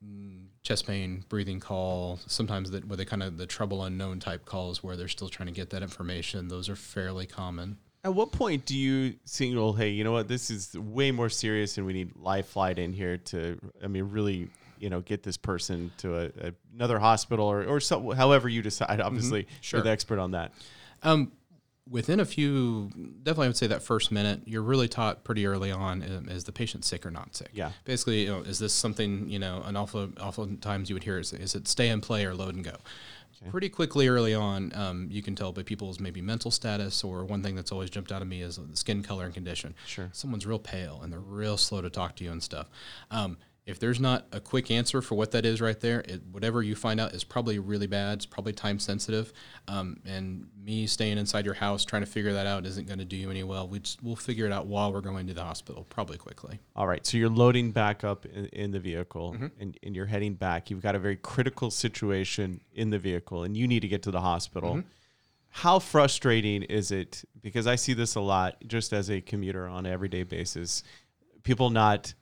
mm, 0.04 0.46
chest 0.62 0.86
pain, 0.86 1.24
breathing 1.28 1.60
call. 1.60 2.18
Sometimes 2.26 2.70
that 2.70 2.86
where 2.86 2.96
they 2.96 3.04
kind 3.04 3.22
of 3.22 3.36
the 3.36 3.46
trouble 3.46 3.84
unknown 3.84 4.18
type 4.18 4.46
calls 4.46 4.82
where 4.82 4.96
they're 4.96 5.08
still 5.08 5.28
trying 5.28 5.48
to 5.48 5.54
get 5.54 5.70
that 5.70 5.82
information. 5.82 6.48
Those 6.48 6.68
are 6.70 6.76
fairly 6.76 7.26
common. 7.26 7.76
At 8.04 8.14
what 8.14 8.30
point 8.30 8.64
do 8.64 8.76
you 8.76 9.16
signal, 9.24 9.72
hey, 9.74 9.88
you 9.90 10.04
know 10.04 10.12
what, 10.12 10.28
this 10.28 10.50
is 10.50 10.72
way 10.78 11.10
more 11.10 11.28
serious 11.28 11.76
and 11.78 11.86
we 11.86 11.92
need 11.92 12.12
live 12.14 12.46
flight 12.46 12.78
in 12.78 12.92
here 12.92 13.18
to, 13.18 13.58
I 13.82 13.88
mean, 13.88 14.08
really, 14.10 14.48
you 14.80 14.90
know, 14.90 15.00
get 15.00 15.22
this 15.22 15.36
person 15.36 15.90
to 15.98 16.16
a, 16.16 16.24
a, 16.48 16.52
another 16.74 16.98
hospital 16.98 17.46
or, 17.46 17.64
or 17.64 17.80
so, 17.80 18.10
however 18.12 18.48
you 18.48 18.62
decide, 18.62 19.00
obviously, 19.00 19.46
Sure. 19.60 19.78
you're 19.78 19.84
the 19.84 19.90
expert 19.90 20.18
on 20.18 20.32
that. 20.32 20.52
Um, 21.02 21.32
within 21.90 22.20
a 22.20 22.24
few, 22.24 22.90
definitely, 23.22 23.46
I 23.46 23.48
would 23.48 23.56
say 23.56 23.66
that 23.68 23.82
first 23.82 24.12
minute, 24.12 24.42
you're 24.44 24.62
really 24.62 24.88
taught 24.88 25.24
pretty 25.24 25.46
early 25.46 25.72
on: 25.72 26.02
um, 26.02 26.28
is 26.28 26.44
the 26.44 26.52
patient 26.52 26.84
sick 26.84 27.06
or 27.06 27.10
not 27.10 27.34
sick? 27.34 27.50
Yeah. 27.54 27.70
Basically, 27.84 28.22
you 28.24 28.28
know, 28.28 28.40
is 28.40 28.58
this 28.58 28.72
something 28.72 29.28
you 29.28 29.38
know? 29.38 29.62
An 29.64 29.76
awful, 29.76 30.10
oftentimes 30.20 30.90
you 30.90 30.94
would 30.94 31.04
hear 31.04 31.18
is, 31.18 31.32
is 31.32 31.54
it 31.54 31.66
stay 31.68 31.88
and 31.88 32.02
play 32.02 32.24
or 32.26 32.34
load 32.34 32.54
and 32.54 32.64
go. 32.64 32.76
Pretty 33.52 33.68
quickly 33.68 34.08
early 34.08 34.34
on, 34.34 34.72
um, 34.74 35.06
you 35.12 35.22
can 35.22 35.36
tell 35.36 35.52
by 35.52 35.62
people's 35.62 36.00
maybe 36.00 36.20
mental 36.20 36.50
status, 36.50 37.04
or 37.04 37.24
one 37.24 37.40
thing 37.40 37.54
that's 37.54 37.70
always 37.70 37.88
jumped 37.88 38.10
out 38.10 38.20
at 38.20 38.26
me 38.26 38.42
is 38.42 38.56
the 38.56 38.76
skin 38.76 39.00
color 39.00 39.26
and 39.26 39.32
condition. 39.32 39.76
Sure. 39.86 40.08
Someone's 40.12 40.44
real 40.44 40.58
pale 40.58 40.98
and 41.04 41.12
they're 41.12 41.20
real 41.20 41.56
slow 41.56 41.80
to 41.80 41.88
talk 41.88 42.16
to 42.16 42.24
you 42.24 42.32
and 42.32 42.42
stuff. 42.42 42.68
Um, 43.12 43.38
if 43.68 43.78
there's 43.78 44.00
not 44.00 44.26
a 44.32 44.40
quick 44.40 44.70
answer 44.70 45.02
for 45.02 45.14
what 45.14 45.30
that 45.32 45.44
is 45.44 45.60
right 45.60 45.78
there, 45.78 46.00
it, 46.00 46.22
whatever 46.32 46.62
you 46.62 46.74
find 46.74 46.98
out 46.98 47.12
is 47.12 47.22
probably 47.22 47.58
really 47.58 47.86
bad. 47.86 48.14
It's 48.14 48.26
probably 48.26 48.54
time 48.54 48.78
sensitive. 48.78 49.30
Um, 49.68 50.00
and 50.06 50.48
me 50.64 50.86
staying 50.86 51.18
inside 51.18 51.44
your 51.44 51.52
house 51.52 51.84
trying 51.84 52.00
to 52.00 52.10
figure 52.10 52.32
that 52.32 52.46
out 52.46 52.64
isn't 52.64 52.86
going 52.86 52.98
to 52.98 53.04
do 53.04 53.14
you 53.14 53.30
any 53.30 53.42
well. 53.42 53.68
We 53.68 53.80
just, 53.80 54.02
we'll 54.02 54.16
figure 54.16 54.46
it 54.46 54.52
out 54.52 54.66
while 54.66 54.90
we're 54.90 55.02
going 55.02 55.26
to 55.26 55.34
the 55.34 55.44
hospital, 55.44 55.84
probably 55.90 56.16
quickly. 56.16 56.60
All 56.74 56.86
right. 56.86 57.06
So 57.06 57.18
you're 57.18 57.28
loading 57.28 57.70
back 57.70 58.04
up 58.04 58.24
in, 58.24 58.46
in 58.46 58.70
the 58.70 58.80
vehicle 58.80 59.36
and, 59.60 59.78
and 59.82 59.94
you're 59.94 60.06
heading 60.06 60.32
back. 60.32 60.70
You've 60.70 60.82
got 60.82 60.94
a 60.94 60.98
very 60.98 61.16
critical 61.16 61.70
situation 61.70 62.62
in 62.72 62.88
the 62.88 62.98
vehicle 62.98 63.42
and 63.42 63.54
you 63.54 63.68
need 63.68 63.80
to 63.80 63.88
get 63.88 64.02
to 64.04 64.10
the 64.10 64.22
hospital. 64.22 64.82
How 65.50 65.78
frustrating 65.78 66.62
is 66.62 66.90
it? 66.90 67.22
Because 67.42 67.66
I 67.66 67.76
see 67.76 67.92
this 67.92 68.14
a 68.14 68.20
lot 68.20 68.56
just 68.66 68.94
as 68.94 69.10
a 69.10 69.20
commuter 69.20 69.68
on 69.68 69.84
an 69.84 69.92
everyday 69.92 70.22
basis. 70.22 70.82
People 71.42 71.68
not 71.68 72.14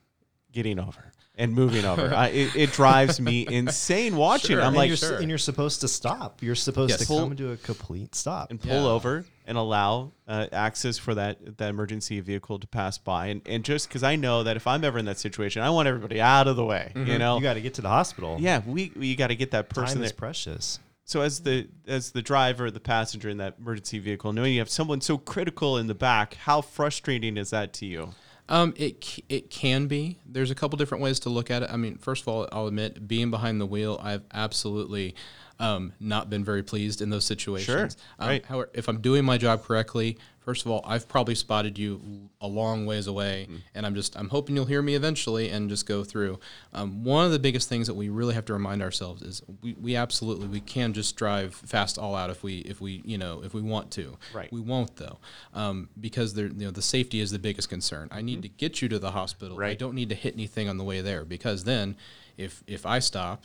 getting 0.50 0.80
over 0.80 1.12
and 1.36 1.52
moving 1.54 1.84
over. 1.84 2.14
I, 2.14 2.28
it, 2.28 2.56
it 2.56 2.72
drives 2.72 3.20
me 3.20 3.46
insane 3.48 4.16
watching. 4.16 4.56
Sure. 4.56 4.60
I'm 4.60 4.68
and, 4.68 4.76
like, 4.76 4.88
you're, 4.88 4.94
s- 4.94 5.00
sure. 5.00 5.18
and 5.18 5.28
you're 5.28 5.36
supposed 5.38 5.82
to 5.82 5.88
stop. 5.88 6.42
You're 6.42 6.54
supposed 6.54 6.90
Yes. 6.90 7.00
to 7.00 7.06
Pull- 7.06 7.18
come 7.28 7.36
to 7.36 7.52
a 7.52 7.56
complete 7.58 8.14
stop. 8.14 8.50
and 8.50 8.60
pull 8.60 8.70
Yeah. 8.72 8.88
over 8.88 9.24
and 9.46 9.56
allow 9.58 10.12
uh, 10.26 10.46
access 10.50 10.98
for 10.98 11.14
that 11.14 11.58
that 11.58 11.68
emergency 11.70 12.20
vehicle 12.20 12.58
to 12.58 12.66
pass 12.66 12.98
by 12.98 13.26
and, 13.26 13.42
and 13.46 13.64
just 13.64 13.86
because 13.88 14.02
i 14.02 14.16
know 14.16 14.42
that 14.42 14.56
if 14.56 14.66
i'm 14.66 14.82
ever 14.82 14.98
in 14.98 15.04
that 15.04 15.18
situation 15.20 15.62
i 15.62 15.70
want 15.70 15.86
everybody 15.86 16.20
out 16.20 16.48
of 16.48 16.56
the 16.56 16.64
way 16.64 16.90
you 16.96 17.16
know 17.16 17.36
you 17.36 17.42
got 17.44 17.54
to 17.54 17.60
get 17.60 17.72
to 17.74 17.80
the 17.80 17.88
hospital. 17.88 18.36
yeah 18.40 18.60
we, 18.66 18.90
we 18.96 19.14
got 19.14 19.28
to 19.28 19.36
get 19.36 19.52
that 19.52 19.68
person 19.68 19.98
time 19.98 20.04
is 20.04 20.10
there 20.10 20.16
precious. 20.18 20.80
so 21.04 21.20
as 21.20 21.38
the 21.42 21.68
as 21.86 22.10
the 22.10 22.22
driver 22.22 22.72
the 22.72 22.80
passenger 22.80 23.28
in 23.28 23.36
that 23.36 23.54
emergency 23.60 24.00
vehicle 24.00 24.32
knowing 24.32 24.52
you 24.52 24.58
have 24.58 24.68
someone 24.68 25.00
so 25.00 25.16
critical 25.16 25.78
in 25.78 25.86
the 25.86 25.94
back 25.94 26.34
how 26.34 26.60
frustrating 26.60 27.36
is 27.36 27.50
that 27.50 27.72
to 27.72 27.86
you 27.86 28.08
Um, 28.48 28.74
it 28.76 29.18
it 29.28 29.50
can 29.50 29.86
be. 29.86 30.18
There's 30.24 30.50
a 30.50 30.54
couple 30.54 30.76
different 30.76 31.02
ways 31.02 31.20
to 31.20 31.30
look 31.30 31.50
at 31.50 31.62
it. 31.62 31.70
I 31.70 31.76
mean, 31.76 31.98
first 31.98 32.22
of 32.22 32.28
all, 32.28 32.48
I'll 32.52 32.68
admit, 32.68 33.06
being 33.08 33.30
behind 33.30 33.60
the 33.60 33.66
wheel, 33.66 34.00
I've 34.02 34.22
absolutely 34.32 35.14
um, 35.58 35.92
not 35.98 36.30
been 36.30 36.44
very 36.44 36.62
pleased 36.62 37.02
in 37.02 37.10
those 37.10 37.24
situations. 37.24 37.96
Um, 38.18 38.28
right. 38.28 38.46
However, 38.46 38.70
if 38.74 38.88
I'm 38.88 39.00
doing 39.00 39.24
my 39.24 39.38
job 39.38 39.64
correctly, 39.64 40.18
first 40.46 40.64
of 40.64 40.70
all, 40.70 40.80
I've 40.86 41.08
probably 41.08 41.34
spotted 41.34 41.76
you 41.76 42.00
a 42.40 42.46
long 42.46 42.86
ways 42.86 43.08
away, 43.08 43.48
and 43.74 43.84
I'm 43.84 43.94
just 43.94 44.16
I'm 44.16 44.28
hoping 44.28 44.54
you'll 44.54 44.64
hear 44.64 44.80
me 44.80 44.94
eventually 44.94 45.50
and 45.50 45.68
just 45.68 45.86
go 45.86 46.04
through. 46.04 46.38
Um, 46.72 47.04
one 47.04 47.26
of 47.26 47.32
the 47.32 47.38
biggest 47.38 47.68
things 47.68 47.88
that 47.88 47.94
we 47.94 48.08
really 48.08 48.32
have 48.32 48.46
to 48.46 48.52
remind 48.52 48.80
ourselves 48.80 49.22
is 49.22 49.42
we, 49.60 49.74
we 49.74 49.96
absolutely 49.96 50.46
we 50.46 50.60
can 50.60 50.94
just 50.94 51.16
drive 51.16 51.54
fast 51.54 51.98
all 51.98 52.14
out 52.14 52.30
if 52.30 52.42
we 52.42 52.60
if 52.60 52.80
we 52.80 53.02
you 53.04 53.18
know 53.18 53.42
if 53.44 53.52
we 53.52 53.60
want 53.60 53.90
to. 53.92 54.16
Right. 54.32 54.50
We 54.50 54.60
won't 54.60 54.96
though, 54.96 55.18
um, 55.52 55.90
because 56.00 56.34
there, 56.34 56.46
you 56.46 56.66
know, 56.66 56.70
the 56.70 56.80
safety 56.80 57.20
is 57.20 57.32
the 57.32 57.40
biggest 57.40 57.68
concern. 57.68 58.08
I 58.12 58.22
need 58.22 58.40
to 58.42 58.48
get 58.48 58.80
you 58.80 58.88
to 58.88 58.98
the 58.98 59.10
hospital. 59.10 59.58
Right. 59.58 59.72
I 59.72 59.74
don't 59.74 59.94
need 59.94 60.08
to 60.08 60.14
hit 60.14 60.34
anything 60.34 60.68
on 60.68 60.78
the 60.78 60.84
way 60.84 61.00
there 61.00 61.24
because 61.24 61.64
then, 61.64 61.96
if 62.38 62.62
if 62.68 62.86
I 62.86 63.00
stop, 63.00 63.42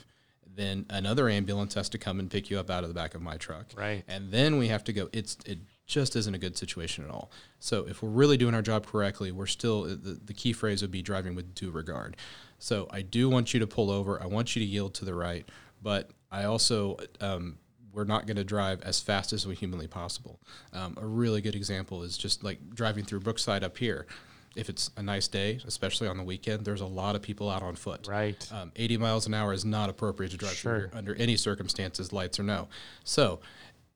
then 0.56 0.86
another 0.90 1.30
ambulance 1.30 1.74
has 1.74 1.90
to 1.90 1.98
come 1.98 2.20
and 2.20 2.30
pick 2.30 2.52
you 2.52 2.60
up 2.60 2.70
out 2.70 2.84
of 2.84 2.90
the 2.90 2.94
back 2.94 3.16
of 3.16 3.22
my 3.22 3.38
truck. 3.38 3.68
Right. 3.76 4.04
And 4.08 4.32
then 4.32 4.58
we 4.58 4.68
have 4.68 4.84
to 4.84 4.94
go. 4.94 5.10
It's 5.12 5.38
it 5.48 5.58
just 5.92 6.16
isn't 6.16 6.34
a 6.34 6.38
good 6.38 6.58
situation 6.58 7.04
at 7.04 7.12
all. 7.12 7.30
So 7.60 7.86
if 7.86 8.02
we're 8.02 8.10
really 8.10 8.38
doing 8.38 8.56
our 8.56 8.62
job 8.62 8.88
correctly, 8.88 9.32
we're 9.32 9.46
still 9.46 9.84
the, 9.84 10.20
the 10.24 10.34
key 10.34 10.54
phrase 10.54 10.82
would 10.82 10.90
be 10.92 11.02
driving 11.02 11.36
with 11.36 11.54
due 11.54 11.70
regard. 11.70 12.16
So 12.60 12.88
I 12.92 13.02
do 13.02 13.30
want 13.30 13.54
you 13.54 13.60
to 13.60 13.68
pull 13.68 13.92
over. 13.92 14.22
I 14.22 14.26
want 14.26 14.56
you 14.56 14.62
to 14.62 14.66
yield 14.66 14.94
to 14.96 15.06
the 15.06 15.14
right, 15.14 15.48
but 15.84 16.10
I 16.32 16.46
also 16.46 16.98
um, 17.20 17.58
we're 17.94 18.06
not 18.06 18.26
going 18.26 18.38
to 18.38 18.44
drive 18.46 18.82
as 18.84 19.02
fast 19.02 19.34
as 19.34 19.46
we 19.46 19.54
humanly 19.54 19.88
possible. 19.88 20.40
Um, 20.72 20.98
a 21.00 21.06
really 21.06 21.42
good 21.42 21.56
example 21.56 22.04
is 22.04 22.18
just 22.18 22.42
like 22.42 22.74
driving 22.74 23.04
through 23.04 23.20
Brookside 23.20 23.64
up 23.64 23.78
here. 23.78 24.08
If 24.56 24.70
it's 24.70 24.92
a 24.98 25.04
nice 25.04 25.30
day, 25.30 25.60
especially 25.66 26.08
on 26.10 26.18
the 26.18 26.24
weekend, 26.24 26.66
there's 26.66 26.82
a 26.82 26.86
lot 26.86 27.16
of 27.16 27.22
people 27.22 27.50
out 27.50 27.64
on 27.64 27.76
foot. 27.76 28.06
Right. 28.08 28.46
Um, 28.52 28.72
80 28.76 28.98
miles 28.98 29.26
an 29.28 29.34
hour 29.34 29.54
is 29.54 29.64
not 29.64 29.90
appropriate 29.90 30.30
to 30.32 30.38
drive 30.38 30.54
Sure. 30.54 30.90
through 30.90 30.98
under 30.98 31.16
any 31.16 31.38
circumstances, 31.38 32.12
lights 32.12 32.38
or 32.38 32.44
no. 32.44 32.68
So, 33.06 33.40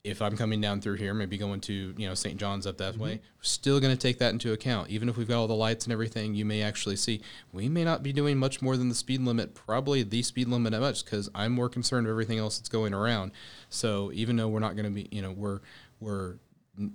if 0.06 0.22
I'm 0.22 0.38
coming 0.38 0.62
down 0.62 0.82
through 0.82 0.96
here, 0.96 1.14
maybe 1.14 1.38
going 1.38 1.60
to 1.62 1.94
you 1.98 2.08
know 2.08 2.14
St. 2.14 2.38
John's 2.38 2.68
up 2.68 2.78
that 2.78 2.94
Mm-hmm. 2.94 3.04
way, 3.04 3.22
still 3.42 3.80
going 3.80 3.92
to 3.94 4.00
take 4.00 4.20
that 4.20 4.32
into 4.32 4.54
account. 4.54 4.90
Even 4.90 5.10
if 5.10 5.18
we've 5.18 5.28
got 5.28 5.40
all 5.40 5.48
the 5.48 5.56
lights 5.56 5.86
and 5.86 5.92
everything, 5.92 6.36
you 6.36 6.46
may 6.46 6.62
actually 6.62 6.96
see 6.96 7.22
we 7.52 7.68
may 7.68 7.84
not 7.84 8.04
be 8.04 8.14
doing 8.14 8.38
much 8.38 8.62
more 8.62 8.78
than 8.78 8.90
the 8.90 8.96
speed 8.96 9.22
limit, 9.22 9.56
probably 9.56 10.04
the 10.04 10.22
speed 10.22 10.48
limit 10.48 10.74
at 10.74 10.82
much, 10.82 11.04
because 11.04 11.30
I'm 11.34 11.52
more 11.52 11.68
concerned 11.68 12.06
with 12.06 12.12
everything 12.14 12.38
else 12.38 12.58
that's 12.60 12.70
going 12.70 12.94
around. 12.94 13.32
So 13.70 14.12
even 14.14 14.36
though 14.36 14.48
we're 14.48 14.60
not 14.60 14.76
going 14.76 14.86
to 14.86 14.92
be, 14.92 15.08
you 15.12 15.22
know, 15.22 15.32
we're 15.32 15.60
we're 16.00 16.36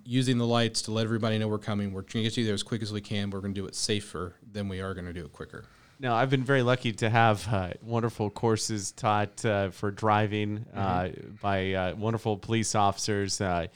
using 0.04 0.38
the 0.38 0.46
lights 0.46 0.82
to 0.82 0.92
let 0.92 1.04
everybody 1.04 1.38
know 1.38 1.48
we're 1.48 1.58
coming. 1.58 1.92
We're 1.92 2.02
going 2.02 2.12
to 2.12 2.22
get 2.22 2.36
you 2.36 2.44
there 2.44 2.54
as 2.54 2.62
quick 2.62 2.82
as 2.82 2.92
we 2.92 3.00
can. 3.00 3.30
We're 3.30 3.40
going 3.40 3.54
to 3.54 3.60
do 3.60 3.66
it 3.66 3.74
safer 3.74 4.34
than 4.52 4.68
we 4.68 4.80
are 4.80 4.94
going 4.94 5.06
to 5.06 5.12
do 5.12 5.24
it 5.24 5.32
quicker. 5.32 5.64
Now, 6.00 6.14
I've 6.14 6.30
been 6.30 6.44
very 6.44 6.62
lucky 6.62 6.92
to 6.92 7.10
have 7.10 7.46
uh, 7.46 7.72
wonderful 7.82 8.30
courses 8.30 8.90
taught 8.90 9.44
uh, 9.44 9.68
for 9.68 9.90
driving 9.90 10.64
uh, 10.74 11.10
by 11.42 11.74
uh, 11.74 11.94
wonderful 11.94 12.38
police 12.38 12.74
officers. 12.74 13.38
Uh, 13.38 13.66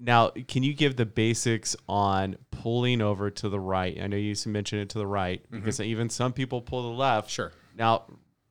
now, 0.00 0.30
can 0.48 0.64
you 0.64 0.74
give 0.74 0.96
the 0.96 1.06
basics 1.06 1.76
on 1.88 2.36
pulling 2.50 3.00
over 3.00 3.30
to 3.30 3.48
the 3.48 3.60
right? 3.60 3.96
I 4.02 4.08
know 4.08 4.16
you 4.16 4.34
mentioned 4.46 4.82
it 4.82 4.88
to 4.90 4.98
the 4.98 5.06
right 5.06 5.44
because 5.48 5.80
even 5.80 6.10
some 6.10 6.32
people 6.32 6.60
pull 6.60 6.82
to 6.82 6.88
the 6.88 6.94
left. 6.94 7.30
Sure. 7.30 7.52
Now, 7.76 8.04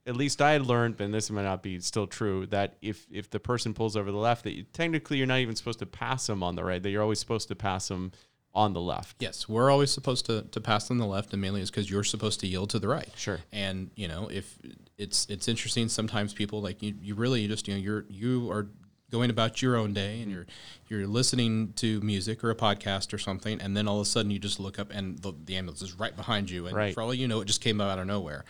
at 0.05 0.15
least 0.15 0.41
I 0.41 0.53
had 0.53 0.65
learned, 0.65 1.01
and 1.01 1.13
this 1.13 1.29
might 1.29 1.43
not 1.43 1.62
be 1.62 1.82
still 1.82 2.08
true, 2.08 2.45
that 2.47 2.77
if 2.82 3.05
if 3.12 3.29
the 3.29 3.39
person 3.39 3.73
pulls 3.73 3.97
over 3.97 4.12
the 4.12 4.17
left, 4.17 4.45
that 4.45 4.53
you, 4.55 4.63
technically 4.63 5.17
you're 5.17 5.27
not 5.27 5.39
even 5.39 5.58
supposed 5.58 5.79
to 5.79 5.86
pass 5.86 6.25
them 6.27 6.41
on 6.41 6.55
the 6.55 6.63
right. 6.63 6.82
That 6.82 6.89
you're 6.89 7.03
always 7.03 7.19
supposed 7.19 7.49
to 7.49 7.55
pass 7.55 7.89
them 7.89 8.13
on 8.55 8.73
the 8.73 8.81
left. 8.81 9.15
Yes, 9.19 9.47
we're 9.47 9.69
always 9.69 9.91
supposed 9.91 10.25
to, 10.25 10.41
to 10.43 10.59
pass 10.62 10.89
on 10.89 10.97
the 10.97 11.05
left, 11.05 11.33
and 11.33 11.41
mainly 11.41 11.62
is 11.62 11.69
because 11.69 11.89
you're 11.89 12.03
supposed 12.03 12.39
to 12.39 12.47
yield 12.47 12.69
to 12.71 12.79
the 12.79 12.88
right. 12.88 13.09
Sure. 13.15 13.39
And 13.51 13.91
you 13.95 14.07
know, 14.07 14.27
if 14.31 14.57
it's 14.97 15.25
it's 15.29 15.47
interesting, 15.47 15.88
sometimes 15.89 16.33
people 16.33 16.62
like 16.62 16.81
you, 16.81 16.95
you 17.01 17.15
really 17.15 17.47
just 17.47 17.67
you 17.67 17.75
know 17.75 17.79
you're 17.79 18.05
you 18.09 18.51
are 18.51 18.67
going 19.12 19.29
about 19.31 19.62
your 19.62 19.75
own 19.75 19.93
day, 19.93 20.21
and 20.21 20.31
you're 20.31 20.45
you're 20.88 21.05
listening 21.07 21.73
to 21.77 21.99
music 22.01 22.43
or 22.43 22.49
a 22.49 22.55
podcast 22.55 23.13
or 23.13 23.17
something, 23.19 23.62
and 23.62 23.77
then 23.77 23.88
all 23.88 23.99
of 23.99 24.01
a 24.01 24.09
sudden 24.09 24.31
you 24.31 24.39
just 24.39 24.59
look 24.59 24.79
up 24.79 24.89
and 24.91 25.19
the, 25.19 25.33
the 25.45 25.55
ambulance 25.55 25.81
is 25.81 25.93
right 25.99 26.15
behind 26.15 26.49
you, 26.49 26.65
and 26.67 26.75
Right. 26.75 26.93
for 26.93 27.01
all 27.03 27.13
you 27.13 27.27
know, 27.27 27.41
it 27.41 27.45
just 27.45 27.62
came 27.62 27.79
out 27.79 27.99
of 27.99 28.07
nowhere. 28.07 28.45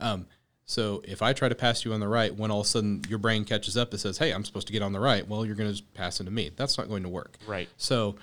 Um, 0.00 0.26
so 0.64 1.02
if 1.06 1.20
I 1.22 1.32
try 1.34 1.48
to 1.50 1.54
pass 1.54 1.84
you 1.84 1.92
on 1.92 2.00
the 2.00 2.08
right, 2.08 2.34
when 2.34 2.50
all 2.50 2.60
of 2.60 2.66
a 2.66 2.68
sudden 2.68 3.02
your 3.08 3.18
brain 3.18 3.44
catches 3.44 3.76
up 3.76 3.90
and 3.90 4.00
says, 4.00 4.16
"Hey, 4.18 4.32
I'm 4.32 4.44
supposed 4.44 4.66
to 4.68 4.72
get 4.72 4.80
on 4.82 4.92
the 4.92 5.00
right," 5.00 5.26
well, 5.28 5.44
you're 5.44 5.54
going 5.56 5.74
to 5.74 5.82
pass 5.94 6.20
into 6.20 6.32
me. 6.32 6.50
That's 6.56 6.78
not 6.78 6.88
going 6.88 7.02
to 7.02 7.08
work. 7.10 7.36
Right. 7.46 7.68
So 7.76 8.16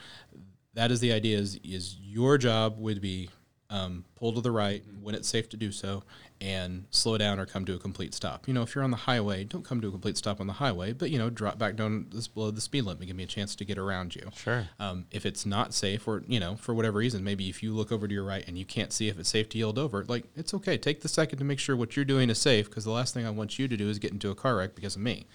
that 0.74 0.92
is 0.92 1.00
the 1.00 1.12
idea 1.12 1.38
is 1.38 1.60
is 1.64 1.98
your 2.02 2.38
job 2.38 2.78
would 2.78 3.02
be 3.02 3.30
um, 3.72 4.04
pull 4.16 4.34
to 4.34 4.42
the 4.42 4.52
right 4.52 4.84
when 5.00 5.14
it's 5.14 5.28
safe 5.28 5.48
to 5.50 5.58
do 5.58 5.72
so 5.72 6.04
and 6.42 6.86
slow 6.90 7.18
down 7.18 7.40
or 7.40 7.46
come 7.46 7.66
to 7.66 7.76
a 7.76 7.78
complete 7.78 8.16
stop. 8.16 8.48
You 8.48 8.54
know, 8.54 8.64
if 8.64 8.74
you're 8.74 8.84
on 8.84 8.90
the 8.90 8.98
highway, 8.98 9.44
don't 9.44 9.64
come 9.64 9.80
to 9.82 9.90
a 9.90 9.92
complete 9.92 10.18
stop 10.18 10.40
on 10.40 10.48
the 10.48 10.54
highway, 10.54 10.94
but 10.94 11.12
you 11.12 11.20
know, 11.20 11.30
drop 11.30 11.60
back 11.60 11.76
down 11.76 12.08
this 12.12 12.28
below 12.28 12.50
the 12.50 12.62
speed 12.62 12.84
limit, 12.84 13.02
and 13.02 13.08
give 13.08 13.16
me 13.16 13.24
a 13.24 13.28
chance 13.28 13.56
to 13.56 13.66
get 13.66 13.78
around 13.78 14.16
you. 14.16 14.30
Sure. 14.36 14.68
Um, 14.80 15.06
if 15.12 15.26
it's 15.26 15.46
not 15.46 15.74
safe, 15.74 16.08
or 16.08 16.24
you 16.28 16.40
know, 16.40 16.56
for 16.56 16.74
whatever 16.74 16.98
reason, 16.98 17.24
maybe 17.24 17.50
if 17.50 17.62
you 17.62 17.74
look 17.74 17.92
over 17.92 18.08
to 18.08 18.14
your 18.14 18.24
right 18.24 18.44
and 18.48 18.58
you 18.58 18.66
can't 18.66 18.92
see 18.92 19.08
if 19.08 19.20
it's 19.20 19.30
safe 19.30 19.50
to 19.50 19.58
yield 19.58 19.78
over, 19.78 20.04
like 20.06 20.26
it's 20.36 20.54
okay. 20.56 20.78
Take 20.78 21.02
the 21.02 21.10
second 21.10 21.38
to 21.38 21.46
make 21.46 21.60
sure 21.60 21.76
what 21.76 21.96
you're 21.96 22.06
doing 22.06 22.30
is 22.30 22.40
safe, 22.40 22.70
because 22.70 22.86
the 22.86 22.92
last 22.92 23.14
thing 23.14 23.28
I 23.28 23.30
want 23.30 23.60
you 23.60 23.68
to 23.68 23.78
do 23.78 23.88
is 23.88 24.00
get 24.00 24.14
into 24.14 24.32
a 24.32 24.36
car 24.36 24.56
wreck 24.56 24.74
because 24.74 24.96
of 24.96 25.02
me. 25.02 25.28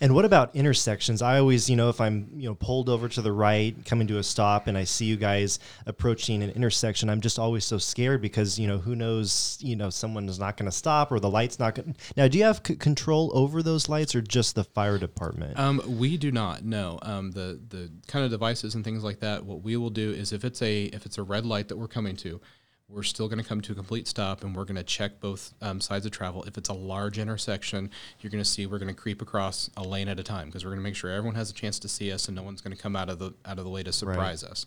And 0.00 0.14
what 0.14 0.24
about 0.24 0.54
intersections? 0.54 1.22
I 1.22 1.38
always, 1.38 1.70
you 1.70 1.76
know, 1.76 1.88
if 1.88 2.00
I'm, 2.00 2.28
you 2.34 2.48
know, 2.48 2.54
pulled 2.54 2.88
over 2.88 3.08
to 3.08 3.22
the 3.22 3.32
right, 3.32 3.74
coming 3.84 4.06
to 4.08 4.18
a 4.18 4.22
stop, 4.22 4.66
and 4.66 4.76
I 4.76 4.84
see 4.84 5.06
you 5.06 5.16
guys 5.16 5.58
approaching 5.86 6.42
an 6.42 6.50
intersection, 6.50 7.08
I'm 7.08 7.20
just 7.20 7.38
always 7.38 7.64
so 7.64 7.78
scared 7.78 8.20
because, 8.20 8.58
you 8.58 8.66
know, 8.66 8.78
who 8.78 8.94
knows, 8.94 9.58
you 9.60 9.76
know, 9.76 9.90
someone 9.90 10.28
is 10.28 10.38
not 10.38 10.56
going 10.56 10.70
to 10.70 10.76
stop 10.76 11.10
or 11.12 11.20
the 11.20 11.30
light's 11.30 11.58
not 11.58 11.74
going. 11.74 11.96
Now, 12.16 12.28
do 12.28 12.38
you 12.38 12.44
have 12.44 12.60
c- 12.66 12.76
control 12.76 13.30
over 13.34 13.62
those 13.62 13.88
lights 13.88 14.14
or 14.14 14.20
just 14.20 14.54
the 14.54 14.64
fire 14.64 14.98
department? 14.98 15.58
Um, 15.58 15.80
we 15.86 16.16
do 16.16 16.30
not. 16.30 16.64
No. 16.64 16.98
Um, 17.02 17.30
the 17.32 17.60
the 17.68 17.90
kind 18.06 18.24
of 18.24 18.30
devices 18.30 18.74
and 18.74 18.84
things 18.84 19.02
like 19.02 19.20
that. 19.20 19.44
What 19.44 19.62
we 19.62 19.76
will 19.76 19.90
do 19.90 20.12
is 20.12 20.32
if 20.32 20.44
it's 20.44 20.62
a 20.62 20.84
if 20.84 21.06
it's 21.06 21.18
a 21.18 21.22
red 21.22 21.46
light 21.46 21.68
that 21.68 21.76
we're 21.76 21.88
coming 21.88 22.16
to, 22.16 22.40
we're 22.88 23.02
still 23.02 23.28
going 23.28 23.42
to 23.42 23.48
come 23.48 23.60
to 23.60 23.72
a 23.72 23.74
complete 23.74 24.06
stop 24.06 24.44
and 24.44 24.54
we're 24.54 24.64
going 24.64 24.76
to 24.76 24.84
check 24.84 25.20
both 25.20 25.54
um, 25.60 25.80
sides 25.80 26.06
of 26.06 26.12
travel. 26.12 26.44
If 26.44 26.56
it's 26.56 26.68
a 26.68 26.74
large 26.74 27.18
intersection, 27.18 27.90
you're 28.20 28.30
going 28.30 28.42
to 28.42 28.48
see 28.48 28.66
we're 28.66 28.78
going 28.78 28.94
to 28.94 29.00
creep 29.00 29.20
across 29.20 29.68
a 29.76 29.82
lane 29.82 30.08
at 30.08 30.20
a 30.20 30.22
time 30.22 30.46
because 30.46 30.64
we're 30.64 30.70
going 30.70 30.80
to 30.80 30.84
make 30.84 30.94
sure 30.94 31.10
everyone 31.10 31.34
has 31.34 31.50
a 31.50 31.54
chance 31.54 31.80
to 31.80 31.88
see 31.88 32.12
us 32.12 32.28
and 32.28 32.36
no 32.36 32.42
one's 32.42 32.60
going 32.60 32.76
to 32.76 32.80
come 32.80 32.94
out 32.94 33.08
of 33.08 33.18
the 33.18 33.34
out 33.44 33.58
of 33.58 33.64
the 33.64 33.70
way 33.70 33.82
to 33.82 33.92
surprise 33.92 34.44
us. 34.44 34.66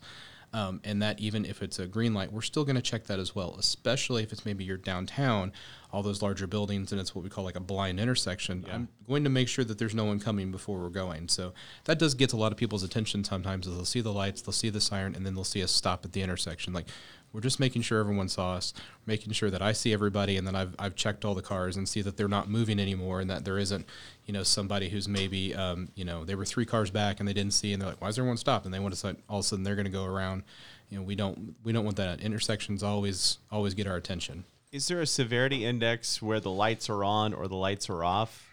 Um, 0.52 0.82
and 0.84 1.02
that 1.04 1.20
even 1.20 1.46
if 1.46 1.62
it's 1.62 1.78
a 1.78 1.86
green 1.86 2.16
light, 2.16 2.32
we're 2.32 2.42
still 2.42 2.66
going 2.66 2.76
to 2.76 2.82
check 2.82 3.06
that 3.06 3.20
as 3.20 3.36
well, 3.36 3.56
especially 3.60 4.24
if 4.24 4.32
it's 4.32 4.48
maybe 4.48 4.64
you're 4.64 4.78
downtown, 4.78 5.52
all 5.94 6.02
those 6.02 6.24
larger 6.24 6.48
buildings, 6.48 6.92
and 6.92 7.00
it's 7.00 7.14
what 7.14 7.24
we 7.24 7.30
call 7.30 7.44
like 7.44 7.56
a 7.56 7.60
blind 7.60 8.00
intersection. 8.00 8.66
I'm 8.74 8.88
going 9.08 9.24
to 9.26 9.30
make 9.30 9.48
sure 9.48 9.64
that 9.64 9.78
there's 9.78 9.94
no 9.94 10.06
one 10.06 10.20
coming 10.20 10.52
before 10.52 10.80
we're 10.80 10.90
going. 10.90 11.28
So 11.28 11.54
that 11.84 12.00
does 12.00 12.16
get 12.16 12.34
a 12.34 12.36
lot 12.36 12.52
of 12.52 12.58
people's 12.58 12.82
attention 12.82 13.24
sometimes. 13.24 13.68
Is 13.68 13.76
they'll 13.76 13.86
see 13.86 14.02
the 14.02 14.12
lights, 14.12 14.42
they'll 14.42 14.52
see 14.52 14.72
the 14.72 14.82
siren, 14.82 15.14
and 15.14 15.24
then 15.24 15.36
they'll 15.36 15.44
see 15.44 15.62
us 15.62 15.72
stop 15.72 16.04
at 16.04 16.14
the 16.14 16.24
intersection. 16.24 16.74
Like 16.74 16.88
we're 17.32 17.42
just 17.42 17.60
making 17.60 17.84
sure 17.84 18.00
everyone 18.00 18.28
saw 18.30 18.54
us, 18.56 18.74
making 19.06 19.34
sure 19.34 19.50
that 19.50 19.62
I 19.62 19.72
see 19.72 19.94
everybody, 19.94 20.38
and 20.38 20.48
then 20.48 20.56
I've, 20.56 20.76
I've 20.80 20.96
checked 20.96 21.26
all 21.26 21.36
the 21.36 21.42
cars 21.42 21.78
and 21.78 21.88
see 21.88 22.02
that 22.02 22.18
they're 22.18 22.28
not 22.28 22.50
moving 22.50 22.80
anymore, 22.80 23.22
and 23.22 23.30
that 23.30 23.46
there 23.46 23.58
isn't, 23.58 23.86
you 24.26 24.34
know, 24.34 24.44
somebody 24.44 24.90
who's 24.90 25.08
maybe, 25.08 25.54
um, 25.56 25.90
you 25.96 26.06
know, 26.06 26.26
they 26.26 26.36
were 26.36 26.46
three 26.46 26.66
cars 26.66 26.90
back 26.90 27.20
and 27.20 27.28
they 27.28 27.34
didn't 27.34 27.54
see, 27.54 27.74
and 27.74 27.82
they're 27.82 27.90
like, 27.90 28.02
why 28.02 28.08
is 28.08 28.18
everyone 28.18 28.38
stopped? 28.38 28.66
And 28.66 28.74
they 28.74 28.80
want 28.80 28.94
to 28.94 29.00
say, 29.00 29.16
all 29.30 29.40
of 29.40 29.46
a 29.46 29.48
sudden 29.48 29.64
they're 29.64 29.76
going 29.76 29.86
to 29.86 29.92
go 29.92 30.06
around. 30.06 30.44
You 30.90 30.98
know, 30.98 31.04
we 31.04 31.16
don't 31.16 31.56
we 31.64 31.72
don't 31.72 31.86
want 31.86 31.98
that. 31.98 32.20
Intersections 32.20 32.82
always 32.82 33.38
always 33.52 33.76
get 33.76 33.86
our 33.86 33.96
attention. 33.96 34.44
Is 34.72 34.88
there 34.88 35.02
a 35.02 35.06
severity 35.06 35.66
index 35.66 36.22
where 36.22 36.40
the 36.40 36.50
lights 36.50 36.90
are 36.90 37.04
on 37.04 37.34
or 37.34 37.48
the 37.48 37.56
lights 37.56 37.90
are 37.90 38.04
off? 38.04 38.48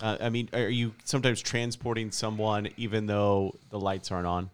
Uh, 0.00 0.16
I 0.20 0.28
mean, 0.28 0.48
are 0.52 0.68
you 0.68 0.94
sometimes 1.04 1.40
transporting 1.40 2.10
someone 2.10 2.68
even 2.76 3.06
though 3.06 3.54
the 3.70 3.80
lights 3.80 4.10
aren't 4.10 4.26
on? 4.26 4.50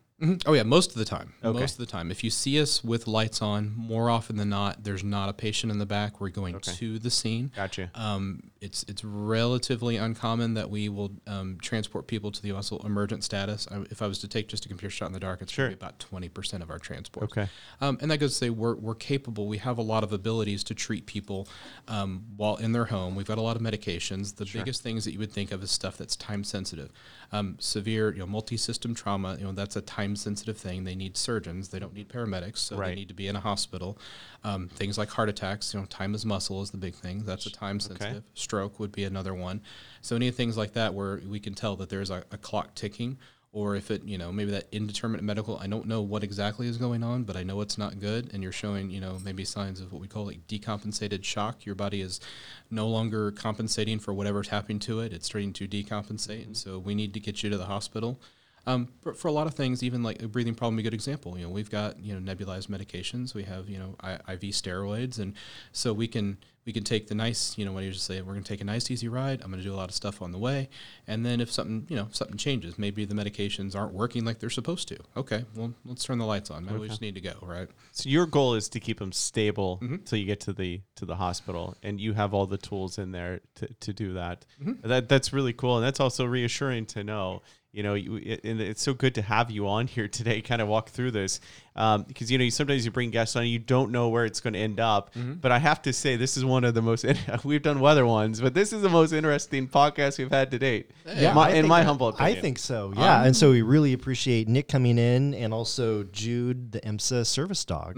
Oh 0.46 0.52
yeah, 0.52 0.62
most 0.62 0.90
of 0.90 0.96
the 0.96 1.04
time. 1.04 1.34
Okay. 1.42 1.58
Most 1.58 1.72
of 1.72 1.78
the 1.78 1.86
time, 1.86 2.10
if 2.10 2.22
you 2.24 2.30
see 2.30 2.60
us 2.60 2.82
with 2.82 3.06
lights 3.06 3.42
on, 3.42 3.72
more 3.76 4.10
often 4.10 4.36
than 4.36 4.48
not, 4.48 4.84
there's 4.84 5.04
not 5.04 5.28
a 5.28 5.32
patient 5.32 5.70
in 5.72 5.78
the 5.78 5.86
back. 5.86 6.20
We're 6.20 6.30
going 6.30 6.58
to 6.60 6.98
the 6.98 7.10
scene. 7.10 7.52
Gotcha. 7.54 7.90
Um, 7.94 8.50
it's 8.60 8.84
it's 8.88 9.04
relatively 9.04 9.96
uncommon 9.96 10.54
that 10.54 10.70
we 10.70 10.88
will 10.88 11.10
um, 11.26 11.58
transport 11.60 12.06
people 12.06 12.30
to 12.32 12.42
the 12.42 12.52
also 12.52 12.78
emergent 12.78 13.24
status. 13.24 13.66
I, 13.70 13.84
if 13.90 14.00
I 14.02 14.06
was 14.06 14.18
to 14.20 14.28
take 14.28 14.48
just 14.48 14.64
a 14.64 14.68
computer 14.68 14.90
shot 14.90 15.06
in 15.06 15.12
the 15.12 15.20
dark, 15.20 15.42
it's 15.42 15.52
Sure. 15.52 15.68
about 15.68 15.98
twenty 15.98 16.28
percent 16.28 16.62
of 16.62 16.70
our 16.70 16.78
transport. 16.78 17.24
Okay. 17.24 17.48
Um, 17.80 17.98
and 18.00 18.10
that 18.10 18.18
goes 18.18 18.32
to 18.32 18.36
say 18.36 18.50
we're, 18.50 18.74
we're 18.76 18.94
capable. 18.94 19.46
We 19.46 19.58
have 19.58 19.78
a 19.78 19.82
lot 19.82 20.02
of 20.04 20.12
abilities 20.12 20.64
to 20.64 20.74
treat 20.74 21.06
people 21.06 21.48
um, 21.88 22.24
while 22.36 22.56
in 22.56 22.72
their 22.72 22.86
home. 22.86 23.14
We've 23.14 23.26
got 23.26 23.38
a 23.38 23.42
lot 23.42 23.56
of 23.56 23.62
medications. 23.62 24.36
The 24.36 24.46
biggest 24.46 24.82
things 24.82 25.04
that 25.04 25.12
you 25.12 25.18
would 25.18 25.32
think 25.32 25.52
of 25.52 25.62
is 25.62 25.70
stuff 25.70 25.96
that's 25.96 26.16
time 26.16 26.44
sensitive. 26.44 26.90
Um, 27.32 27.56
severe, 27.58 28.12
you 28.12 28.20
know, 28.20 28.26
multi-system 28.26 28.94
trauma. 28.94 29.36
You 29.38 29.44
know, 29.44 29.52
that's 29.52 29.76
a 29.76 29.82
time-sensitive 30.14 30.56
thing. 30.56 30.84
They 30.84 30.94
need 30.94 31.16
surgeons. 31.16 31.68
They 31.68 31.78
don't 31.78 31.92
need 31.92 32.08
paramedics, 32.08 32.58
so 32.58 32.76
Right. 32.76 32.90
they 32.90 32.94
need 32.94 33.08
to 33.08 33.14
be 33.14 33.26
in 33.26 33.36
a 33.36 33.40
hospital. 33.40 33.98
Um, 34.44 34.68
things 34.68 34.96
like 34.96 35.10
heart 35.10 35.28
attacks. 35.28 35.74
You 35.74 35.80
know, 35.80 35.86
time 35.86 36.14
is 36.14 36.24
muscle 36.24 36.62
is 36.62 36.70
the 36.70 36.76
big 36.76 36.94
thing. 36.94 37.24
That's 37.24 37.46
a 37.46 37.50
time 37.50 37.80
sensitive. 37.80 38.22
Stroke 38.34 38.78
would 38.78 38.92
be 38.92 39.04
another 39.04 39.34
one. 39.34 39.60
So 40.02 40.16
any 40.16 40.30
things 40.30 40.56
like 40.56 40.74
that 40.74 40.94
where 40.94 41.20
we 41.26 41.40
can 41.40 41.54
tell 41.54 41.74
that 41.76 41.88
there's 41.88 42.10
a, 42.10 42.24
a 42.30 42.38
clock 42.38 42.74
ticking 42.74 43.18
or 43.52 43.76
if 43.76 43.92
it, 43.92 44.02
you 44.04 44.18
know, 44.18 44.32
maybe 44.32 44.50
that 44.50 44.66
indeterminate 44.72 45.22
medical, 45.22 45.56
I 45.58 45.68
don't 45.68 45.86
know 45.86 46.02
what 46.02 46.24
exactly 46.24 46.66
is 46.66 46.76
going 46.76 47.04
on, 47.04 47.22
but 47.22 47.36
I 47.36 47.44
know 47.44 47.60
it's 47.60 47.78
not 47.78 48.00
good. 48.00 48.30
And 48.34 48.42
you're 48.42 48.50
showing, 48.50 48.90
you 48.90 49.00
know, 49.00 49.18
maybe 49.24 49.44
signs 49.44 49.80
of 49.80 49.92
what 49.92 50.00
we 50.02 50.08
call 50.08 50.26
like 50.26 50.46
decompensated 50.48 51.22
shock. 51.22 51.64
Your 51.64 51.76
body 51.76 52.00
is 52.00 52.20
no 52.68 52.88
longer 52.88 53.30
compensating 53.30 54.00
for 54.00 54.12
whatever's 54.12 54.48
happening 54.48 54.80
to 54.80 54.98
it. 55.00 55.12
It's 55.12 55.26
starting 55.26 55.52
to 55.52 55.68
decompensate. 55.68 56.44
And 56.44 56.56
so 56.56 56.80
we 56.80 56.96
need 56.96 57.14
to 57.14 57.20
get 57.20 57.44
you 57.44 57.50
to 57.50 57.56
the 57.56 57.66
hospital. 57.66 58.20
Um, 58.66 58.88
but 59.02 59.16
for 59.16 59.28
a 59.28 59.32
lot 59.32 59.46
of 59.46 59.54
things, 59.54 59.82
even 59.82 60.02
like 60.02 60.22
a 60.22 60.28
breathing 60.28 60.54
problem, 60.54 60.78
a 60.78 60.82
good 60.82 60.94
example. 60.94 61.36
You 61.38 61.44
know, 61.44 61.50
we've 61.50 61.70
got 61.70 61.98
you 62.02 62.18
know 62.18 62.34
nebulized 62.34 62.68
medications. 62.68 63.34
We 63.34 63.42
have 63.44 63.68
you 63.68 63.78
know 63.78 63.96
I, 64.00 64.14
IV 64.32 64.40
steroids, 64.52 65.18
and 65.18 65.34
so 65.72 65.92
we 65.92 66.08
can 66.08 66.38
we 66.64 66.72
can 66.72 66.82
take 66.82 67.08
the 67.08 67.14
nice 67.14 67.58
you 67.58 67.66
know 67.66 67.72
what 67.72 67.84
you 67.84 67.90
just 67.90 68.06
say. 68.06 68.22
We're 68.22 68.32
going 68.32 68.42
to 68.44 68.48
take 68.48 68.62
a 68.62 68.64
nice 68.64 68.90
easy 68.90 69.06
ride. 69.08 69.42
I'm 69.42 69.50
going 69.50 69.62
to 69.62 69.68
do 69.68 69.74
a 69.74 69.76
lot 69.76 69.90
of 69.90 69.94
stuff 69.94 70.22
on 70.22 70.32
the 70.32 70.38
way, 70.38 70.70
and 71.06 71.26
then 71.26 71.42
if 71.42 71.52
something 71.52 71.86
you 71.90 71.96
know 71.96 72.08
something 72.10 72.38
changes, 72.38 72.78
maybe 72.78 73.04
the 73.04 73.14
medications 73.14 73.76
aren't 73.76 73.92
working 73.92 74.24
like 74.24 74.38
they're 74.38 74.48
supposed 74.48 74.88
to. 74.88 74.98
Okay, 75.14 75.44
well 75.54 75.74
let's 75.84 76.04
turn 76.04 76.16
the 76.16 76.24
lights 76.24 76.50
on. 76.50 76.64
Maybe 76.64 76.78
we 76.78 76.88
just 76.88 77.02
need 77.02 77.16
to 77.16 77.20
go. 77.20 77.34
Right. 77.42 77.68
So 77.92 78.08
your 78.08 78.24
goal 78.24 78.54
is 78.54 78.70
to 78.70 78.80
keep 78.80 78.98
them 78.98 79.12
stable 79.12 79.78
Mm-hmm. 79.82 79.96
till 80.04 80.18
you 80.18 80.24
get 80.24 80.40
to 80.40 80.52
the 80.54 80.80
to 80.96 81.04
the 81.04 81.16
hospital, 81.16 81.76
and 81.82 82.00
you 82.00 82.14
have 82.14 82.32
all 82.32 82.46
the 82.46 82.56
tools 82.58 82.96
in 82.98 83.12
there 83.12 83.40
to, 83.56 83.68
to 83.80 83.92
do 83.92 84.14
that. 84.14 84.46
Mm-hmm. 84.62 84.88
That 84.88 85.08
that's 85.10 85.32
really 85.34 85.52
cool, 85.52 85.76
and 85.76 85.84
that's 85.84 86.00
also 86.00 86.24
reassuring 86.24 86.86
to 86.86 87.04
know. 87.04 87.42
You 87.74 87.82
know, 87.82 87.94
you, 87.94 88.16
it, 88.16 88.44
and 88.44 88.60
it's 88.60 88.80
so 88.80 88.94
good 88.94 89.16
to 89.16 89.22
have 89.22 89.50
you 89.50 89.66
on 89.66 89.88
here 89.88 90.06
today, 90.06 90.40
kind 90.40 90.62
of 90.62 90.68
walk 90.68 90.90
through 90.90 91.10
this, 91.10 91.40
um, 91.74 92.04
because 92.04 92.30
you 92.30 92.38
know 92.38 92.44
you, 92.44 92.52
sometimes 92.52 92.84
you 92.84 92.92
bring 92.92 93.10
guests 93.10 93.34
on, 93.34 93.48
you 93.48 93.58
don't 93.58 93.90
know 93.90 94.10
where 94.10 94.24
it's 94.24 94.40
going 94.40 94.52
to 94.52 94.60
end 94.60 94.78
up. 94.78 95.12
Mm-hmm. 95.14 95.34
But 95.34 95.50
I 95.50 95.58
have 95.58 95.82
to 95.82 95.92
say, 95.92 96.14
this 96.14 96.36
is 96.36 96.44
one 96.44 96.62
of 96.62 96.74
the 96.74 96.82
most 96.82 97.04
we've 97.44 97.62
done 97.62 97.80
weather 97.80 98.06
ones, 98.06 98.40
but 98.40 98.54
this 98.54 98.72
is 98.72 98.80
the 98.82 98.88
most 98.88 99.12
interesting 99.12 99.66
podcast 99.66 100.18
we've 100.18 100.30
had 100.30 100.52
to 100.52 100.58
date. 100.60 100.92
my, 101.34 101.48
in 101.48 101.54
think- 101.54 101.66
my 101.66 101.82
humble 101.82 102.08
opinion, 102.08 102.38
I 102.38 102.40
think 102.40 102.60
so. 102.60 102.92
Yeah, 102.96 103.24
and 103.24 103.36
so 103.36 103.50
we 103.50 103.62
really 103.62 103.92
appreciate 103.92 104.46
Nick 104.46 104.68
coming 104.68 104.96
in, 104.96 105.34
and 105.34 105.52
also 105.52 106.04
Jude, 106.04 106.70
the 106.70 106.80
EMSA 106.82 107.26
service 107.26 107.64
dog. 107.64 107.96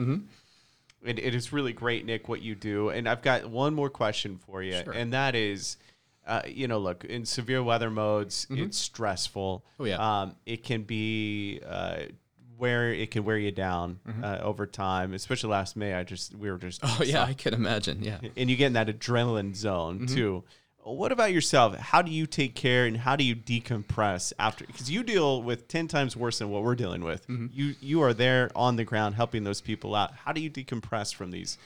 It, 1.05 1.19
it 1.19 1.35
is 1.35 1.53
really 1.53 1.75
great, 1.75 2.07
Nick, 2.07 2.29
what 2.29 2.41
you 2.41 2.55
do. 2.55 2.89
And 2.89 3.07
I've 3.07 3.23
got 3.23 3.49
one 3.49 3.75
more 3.75 3.91
question 3.91 4.39
for 4.39 4.63
you, 4.63 4.75
and 4.95 5.13
that 5.13 5.35
is, 5.35 5.77
uh, 6.27 6.43
you 6.47 6.67
know, 6.67 6.79
look, 6.79 7.05
in 7.05 7.25
severe 7.25 7.63
weather 7.63 7.91
modes, 7.91 8.47
it's 8.51 8.77
stressful. 8.77 9.65
Oh, 9.79 9.85
yeah. 9.85 10.23
um, 10.23 10.37
it 10.45 10.65
can 10.65 10.83
be 10.83 11.61
uh, 11.67 12.03
where 12.59 12.93
it 12.93 13.11
can 13.11 13.25
wear 13.25 13.39
you 13.39 13.53
down 13.53 14.01
uh, 14.23 14.39
over 14.43 14.67
time. 14.67 15.15
Especially 15.15 15.51
last 15.51 15.77
May, 15.77 15.95
I 15.95 16.03
just 16.03 16.35
we 16.35 16.51
were 16.51 16.59
just 16.59 16.81
Oh 16.85 17.03
yeah, 17.05 17.23
I 17.23 17.35
can 17.35 17.55
imagine. 17.55 18.03
Yeah. 18.03 18.19
and 18.37 18.51
you 18.51 18.57
get 18.57 18.67
in 18.67 18.73
that 18.75 18.89
adrenaline 18.89 19.55
zone 19.55 20.07
too. 20.07 20.45
What 20.83 21.11
about 21.11 21.33
yourself? 21.33 21.77
How 21.77 22.01
do 22.01 22.13
you 22.13 22.27
take 22.27 22.55
care 22.55 22.87
and 22.87 22.97
how 22.97 23.17
do 23.17 23.25
you 23.25 23.35
decompress 23.35 24.33
after? 24.39 24.65
Because 24.65 24.89
you 24.89 25.03
deal 25.03 25.43
with 25.43 25.67
ten 25.67 25.89
times 25.89 26.17
worse 26.17 26.39
than 26.39 26.49
what 26.51 26.63
we're 26.63 26.77
dealing 26.77 27.03
with. 27.03 27.27
You 27.29 27.75
you 27.81 28.03
are 28.03 28.15
there 28.15 28.51
on 28.55 28.77
the 28.77 28.85
ground 28.85 29.17
helping 29.17 29.43
those 29.43 29.61
people 29.61 29.97
out. 29.97 30.13
How 30.15 30.33
do 30.33 30.41
you 30.41 30.49
decompress 30.49 31.13
from 31.13 31.33
these 31.33 31.59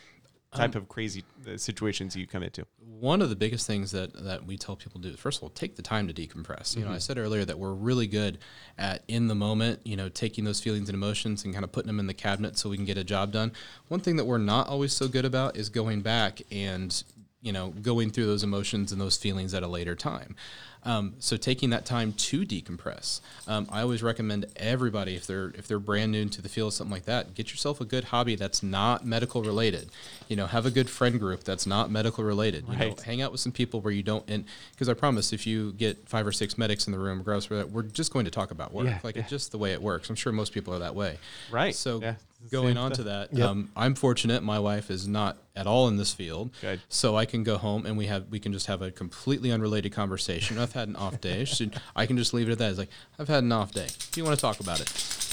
type 0.55 0.75
of 0.75 0.89
crazy 0.89 1.25
uh, 1.47 1.57
situations 1.57 2.17
you 2.17 2.27
come 2.27 2.43
into? 2.43 2.67
one 3.01 3.23
of 3.23 3.31
the 3.31 3.37
biggest 3.37 3.67
things 3.67 3.93
that, 3.93 4.13
that 4.25 4.45
we 4.45 4.59
tell 4.59 4.77
people 4.77 5.01
to 5.01 5.09
do 5.09 5.15
is 5.15 5.19
first 5.19 5.39
of 5.39 5.43
all 5.43 5.49
take 5.49 5.75
the 5.75 5.83
time 5.83 6.07
to 6.07 6.13
decompress. 6.13 6.77
You 6.77 6.85
know 6.85 6.91
i 6.91 6.99
said 6.99 7.19
earlier 7.19 7.45
that 7.45 7.59
we're 7.59 7.73
really 7.73 8.07
good 8.07 8.39
at 8.79 9.03
in 9.09 9.27
the 9.27 9.35
moment 9.35 9.81
you 9.85 9.97
know 9.97 10.09
taking 10.09 10.45
those 10.45 10.61
feelings 10.61 10.89
and 10.89 10.95
emotions 10.95 11.45
and 11.45 11.55
kind 11.55 11.65
of 11.65 11.73
putting 11.73 11.87
them 11.87 11.99
in 11.99 12.07
the 12.07 12.15
cabinet 12.15 12.59
so 12.59 12.69
we 12.69 12.77
can 12.77 12.85
get 12.85 12.99
a 12.99 13.05
job 13.05 13.33
done. 13.33 13.53
One 13.89 14.01
thing 14.01 14.17
that 14.17 14.27
we're 14.27 14.39
not 14.39 14.69
always 14.69 14.93
so 14.93 15.09
good 15.09 15.25
about 15.25 15.57
is 15.57 15.69
going 15.71 16.03
back 16.03 16.43
and 16.51 17.03
you 17.43 17.53
know 17.53 17.69
going 17.69 18.11
through 18.11 18.27
those 18.27 18.43
emotions 18.45 18.93
and 18.93 19.01
those 19.01 19.17
feelings 19.17 19.55
at 19.55 19.63
a 19.63 19.69
later 19.69 19.95
time. 19.95 20.35
Um, 20.83 21.17
so 21.19 21.37
taking 21.37 21.69
that 21.71 21.85
time 21.85 22.15
to 22.15 22.41
decompress 22.47 23.21
um, 23.47 23.67
i 23.71 23.83
always 23.83 24.03
recommend 24.03 24.47
everybody 24.57 25.15
if 25.15 25.27
they're 25.27 25.49
if 25.55 25.69
they're 25.69 25.79
brand 25.79 26.11
new 26.11 26.25
to 26.31 26.41
the 26.41 26.49
field 26.49 26.73
something 26.73 26.91
like 26.91 27.05
that 27.05 27.35
get 27.35 27.51
yourself 27.51 27.83
a 27.83 27.85
good 27.85 28.05
hobby 28.05 28.35
that's 28.35 28.63
not 28.63 29.05
medical 29.05 29.43
related. 29.43 29.91
You 30.29 30.37
know 30.37 30.47
have 30.47 30.65
a 30.65 30.71
good 30.71 30.89
friend 30.89 31.21
group 31.21 31.45
that's 31.45 31.67
not 31.67 31.91
medical 31.91 32.25
related. 32.25 32.65
You 32.67 32.77
know, 32.79 32.87
Right. 32.87 33.01
hang 33.03 33.21
out 33.21 33.31
with 33.31 33.43
some 33.43 33.53
people 33.53 33.83
where 33.83 33.93
you 33.93 34.03
don't 34.03 34.25
and 34.31 34.47
because 34.73 34.89
i 34.89 34.95
promise 34.95 35.35
if 35.35 35.47
you 35.47 35.73
get 35.73 36.09
five 36.09 36.27
or 36.27 36.33
six 36.33 36.57
medics 36.57 36.87
in 36.87 36.93
the 36.95 36.99
room 36.99 37.19
regardless 37.19 37.51
of 37.51 37.59
that 37.59 37.71
we're 37.71 37.83
just 37.83 38.11
going 38.11 38.25
to 38.25 38.31
talk 38.31 38.51
about 38.51 38.73
work. 38.73 38.87
Yeah, 38.87 39.01
like 39.03 39.17
yeah. 39.17 39.21
it's 39.23 39.31
just 39.31 39.53
the 39.53 39.59
way 39.59 39.73
it 39.75 39.83
works. 39.83 40.09
I'm 40.09 40.17
sure 40.17 40.33
most 40.33 40.55
people 40.55 40.73
are 40.75 40.79
that 40.79 40.95
way. 40.95 41.19
Right, 41.51 41.75
so 41.75 42.01
yeah, 42.01 42.15
going 42.51 42.77
on 42.77 42.91
to 42.93 43.03
that 43.05 43.39
um, 43.41 43.71
i'm 43.77 43.95
fortunate 43.95 44.43
my 44.43 44.59
wife 44.59 44.91
is 44.91 45.07
not 45.07 45.39
at 45.57 45.67
all 45.67 45.89
in 45.89 45.97
this 45.97 46.13
field. 46.15 46.51
Good. 46.61 46.81
so 46.89 47.17
i 47.17 47.25
can 47.27 47.43
go 47.45 47.59
home 47.59 47.85
and 47.87 47.99
we 47.99 48.07
have 48.07 48.29
we 48.29 48.39
can 48.41 48.53
just 48.53 48.67
have 48.67 48.81
a 48.83 48.91
completely 48.91 49.53
unrelated 49.53 49.93
conversation. 49.93 50.59
I've 50.59 50.73
had 50.73 50.89
an 50.89 50.97
off 50.97 51.21
day. 51.21 51.45
She- 51.45 51.71
i 51.95 52.07
can 52.07 52.17
just 52.17 52.33
leave 52.33 52.49
it 52.49 52.53
at 52.53 52.59
that. 52.59 52.71
It's 52.71 52.79
like 52.79 52.91
i've 53.19 53.29
had 53.29 53.43
an 53.45 53.53
off 53.53 53.73
day. 53.73 53.89
Do 54.13 54.21
you 54.21 54.25
want 54.25 54.37
to 54.37 54.41
talk 54.41 54.61
about 54.61 54.81
it? 54.81 54.89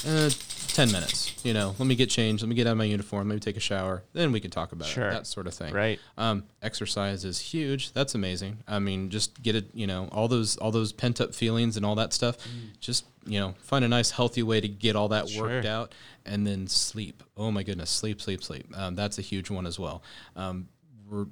Uh, 0.06 0.30
ten 0.68 0.90
minutes. 0.92 1.34
You 1.44 1.54
know, 1.54 1.74
let 1.78 1.86
me 1.86 1.94
get 1.94 2.10
changed, 2.10 2.42
let 2.42 2.48
me 2.48 2.54
get 2.54 2.66
out 2.66 2.72
of 2.72 2.78
my 2.78 2.84
uniform, 2.84 3.28
Let 3.28 3.34
me 3.34 3.40
take 3.40 3.56
a 3.56 3.60
shower, 3.60 4.02
then 4.12 4.32
we 4.32 4.40
can 4.40 4.50
talk 4.50 4.72
about 4.72 4.88
Sure. 4.88 5.08
it. 5.08 5.12
That 5.12 5.26
sort 5.26 5.46
of 5.46 5.54
thing. 5.54 5.72
Right. 5.74 5.98
Um, 6.16 6.44
exercise 6.62 7.24
is 7.24 7.38
huge. 7.40 7.92
That's 7.92 8.14
amazing. 8.14 8.58
I 8.66 8.78
mean, 8.78 9.10
just 9.10 9.42
get 9.42 9.54
it. 9.56 9.66
You 9.74 9.86
know, 9.86 10.08
all 10.12 10.28
those 10.28 10.56
all 10.58 10.70
those 10.70 10.92
pent 10.92 11.20
up 11.20 11.34
feelings 11.34 11.76
and 11.76 11.84
all 11.84 11.94
that 11.96 12.12
stuff. 12.12 12.36
Just 12.80 13.04
you 13.26 13.38
know, 13.38 13.54
find 13.60 13.84
a 13.84 13.88
nice 13.88 14.10
healthy 14.10 14.42
way 14.42 14.60
to 14.60 14.68
get 14.68 14.96
all 14.96 15.08
that 15.08 15.28
worked 15.38 15.66
out, 15.66 15.94
and 16.24 16.46
then 16.46 16.66
sleep. 16.66 17.22
Oh 17.36 17.50
my 17.50 17.62
goodness, 17.62 17.90
sleep, 17.90 18.20
sleep, 18.22 18.42
sleep. 18.42 18.66
Um, 18.74 18.94
that's 18.94 19.18
a 19.18 19.22
huge 19.22 19.50
one 19.50 19.66
as 19.66 19.78
well. 19.78 20.02
Um, 20.34 20.68
we're, 21.10 21.26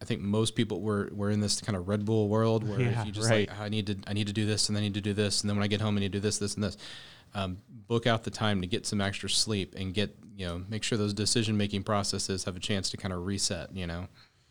I 0.00 0.04
think 0.04 0.20
most 0.20 0.54
people 0.56 0.80
we're 0.80 1.08
we're 1.12 1.30
in 1.30 1.40
this 1.40 1.60
kind 1.60 1.76
of 1.76 1.88
Red 1.88 2.04
Bull 2.04 2.28
world 2.28 2.66
where 2.68 2.80
Yeah, 2.80 3.00
if 3.00 3.06
you 3.06 3.12
just 3.12 3.28
right. 3.30 3.48
like 3.48 3.60
I 3.60 3.68
need 3.68 3.86
to 3.88 3.96
I 4.06 4.12
need 4.14 4.26
to 4.28 4.32
do 4.32 4.46
this 4.46 4.68
and 4.68 4.76
then 4.76 4.82
I 4.82 4.86
need 4.86 4.94
to 4.94 5.00
do 5.00 5.12
this 5.14 5.42
and 5.42 5.48
then 5.50 5.56
when 5.56 5.62
I 5.64 5.68
get 5.68 5.80
home 5.80 5.96
I 5.96 6.00
need 6.00 6.12
to 6.12 6.18
do 6.18 6.20
this 6.20 6.38
this 6.38 6.54
and 6.54 6.64
this. 6.64 6.76
Um, 7.34 7.58
book 7.68 8.06
out 8.06 8.24
the 8.24 8.30
time 8.30 8.60
to 8.60 8.66
get 8.66 8.86
some 8.86 9.00
extra 9.00 9.28
sleep 9.30 9.74
and 9.76 9.94
get 9.94 10.16
you 10.36 10.46
know 10.46 10.62
make 10.68 10.82
sure 10.82 10.98
those 10.98 11.14
decision 11.14 11.56
making 11.56 11.82
processes 11.82 12.44
have 12.44 12.56
a 12.56 12.60
chance 12.60 12.90
to 12.90 12.96
kind 12.96 13.12
of 13.12 13.24
reset. 13.24 13.74
You 13.74 13.86
know. 13.86 14.08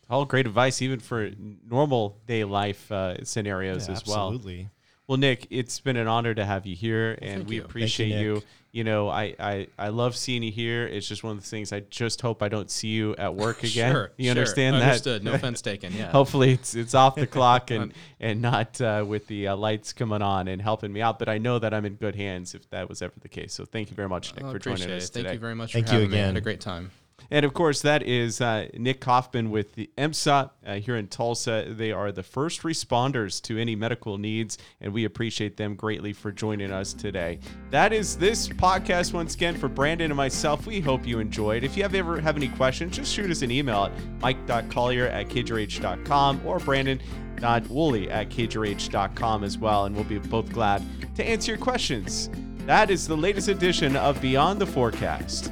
All 0.09 0.25
great 0.25 0.45
advice, 0.45 0.81
even 0.81 0.99
for 0.99 1.31
normal 1.65 2.19
day 2.27 2.43
life 2.43 2.91
uh, 2.91 3.23
scenarios 3.23 3.87
Yeah, 3.87 3.93
as 3.93 4.05
well. 4.05 4.27
absolutely. 4.27 4.69
Well, 5.07 5.17
Nick, 5.17 5.47
it's 5.49 5.79
been 5.79 5.97
an 5.97 6.07
honor 6.07 6.33
to 6.33 6.45
have 6.45 6.65
you 6.65 6.75
here, 6.75 7.17
and 7.21 7.39
thank 7.39 7.49
we 7.49 7.55
you. 7.57 7.63
appreciate 7.63 8.19
you, 8.21 8.35
you. 8.35 8.43
You 8.71 8.85
know, 8.85 9.09
I, 9.09 9.35
I 9.37 9.67
I 9.77 9.89
love 9.89 10.15
seeing 10.15 10.43
you 10.43 10.51
here. 10.51 10.87
It's 10.87 11.05
just 11.05 11.21
one 11.21 11.35
of 11.35 11.43
the 11.43 11.49
things. 11.49 11.73
I 11.73 11.81
just 11.81 12.21
hope 12.21 12.41
I 12.41 12.47
don't 12.47 12.71
see 12.71 12.87
you 12.87 13.13
at 13.17 13.35
work 13.35 13.63
again. 13.63 13.91
Sure. 13.91 14.11
you 14.15 14.25
sure. 14.25 14.31
understand 14.31 14.77
that? 14.77 14.83
Understood. 14.83 15.23
No 15.25 15.33
offense 15.33 15.61
taken. 15.61 15.91
Yeah. 15.93 16.11
Hopefully, 16.11 16.53
it's 16.53 16.75
it's 16.75 16.93
off 16.93 17.15
the 17.15 17.27
clock 17.27 17.71
and 17.71 17.93
and 18.21 18.41
not 18.41 18.79
uh, 18.79 19.03
with 19.05 19.27
the 19.27 19.49
uh, 19.49 19.57
lights 19.57 19.91
coming 19.91 20.21
on 20.21 20.47
and 20.47 20.61
helping 20.61 20.93
me 20.93 21.01
out. 21.01 21.19
But 21.19 21.27
I 21.27 21.39
know 21.39 21.59
that 21.59 21.73
I'm 21.73 21.83
in 21.85 21.95
good 21.95 22.15
hands 22.15 22.55
if 22.55 22.69
that 22.69 22.87
was 22.87 23.01
ever 23.01 23.13
the 23.19 23.27
case. 23.27 23.53
So 23.53 23.65
thank 23.65 23.89
you 23.89 23.95
very 23.97 24.07
much, 24.07 24.33
Nick, 24.35 24.45
I 24.45 24.51
for 24.53 24.59
joining 24.59 24.89
us 24.91 25.09
it. 25.09 25.13
Thank 25.13 25.33
you 25.33 25.39
very 25.39 25.55
much 25.55 25.73
Thank 25.73 25.87
for 25.87 25.95
you 25.95 25.99
having 26.01 26.11
me. 26.11 26.21
I 26.21 26.27
had 26.27 26.37
a 26.37 26.41
great 26.41 26.61
time. 26.61 26.91
And 27.31 27.45
of 27.45 27.53
course, 27.53 27.81
that 27.81 28.03
is 28.03 28.41
uh, 28.41 28.67
Nick 28.73 28.99
Kaufman 28.99 29.51
with 29.51 29.73
the 29.75 29.89
EMSA 29.97 30.51
uh, 30.65 30.73
here 30.75 30.97
in 30.97 31.07
Tulsa. 31.07 31.65
They 31.69 31.93
are 31.93 32.11
the 32.11 32.23
first 32.23 32.63
responders 32.63 33.41
to 33.43 33.57
any 33.57 33.73
medical 33.73 34.17
needs, 34.17 34.57
and 34.81 34.91
we 34.91 35.05
appreciate 35.05 35.55
them 35.55 35.75
greatly 35.75 36.11
for 36.11 36.33
joining 36.33 36.73
us 36.73 36.91
today. 36.91 37.39
That 37.69 37.93
is 37.93 38.17
this 38.17 38.49
podcast 38.49 39.13
once 39.13 39.33
again 39.33 39.55
for 39.55 39.69
Brandon 39.69 40.11
and 40.11 40.17
myself. 40.17 40.67
We 40.67 40.81
hope 40.81 41.07
you 41.07 41.19
enjoyed. 41.19 41.63
If 41.63 41.77
you 41.77 41.83
have 41.83 41.95
ever 41.95 42.19
have 42.19 42.35
any 42.35 42.49
questions, 42.49 42.97
just 42.97 43.13
shoot 43.13 43.31
us 43.31 43.43
an 43.43 43.49
email 43.49 43.85
at 43.85 43.93
mike.collier 44.19 45.07
at 45.07 45.29
kjrh.com 45.29 46.41
or 46.45 46.59
brandon.woolley 46.59 48.11
at 48.11 48.29
kjrh.com 48.29 49.43
as 49.45 49.57
well, 49.57 49.85
and 49.85 49.95
we'll 49.95 50.03
be 50.03 50.19
both 50.19 50.51
glad 50.51 50.83
to 51.15 51.23
answer 51.23 51.53
your 51.53 51.59
questions. 51.61 52.29
That 52.65 52.91
is 52.91 53.07
the 53.07 53.15
latest 53.15 53.47
edition 53.47 53.95
of 53.95 54.21
Beyond 54.21 54.59
the 54.59 54.67
Forecast. 54.67 55.49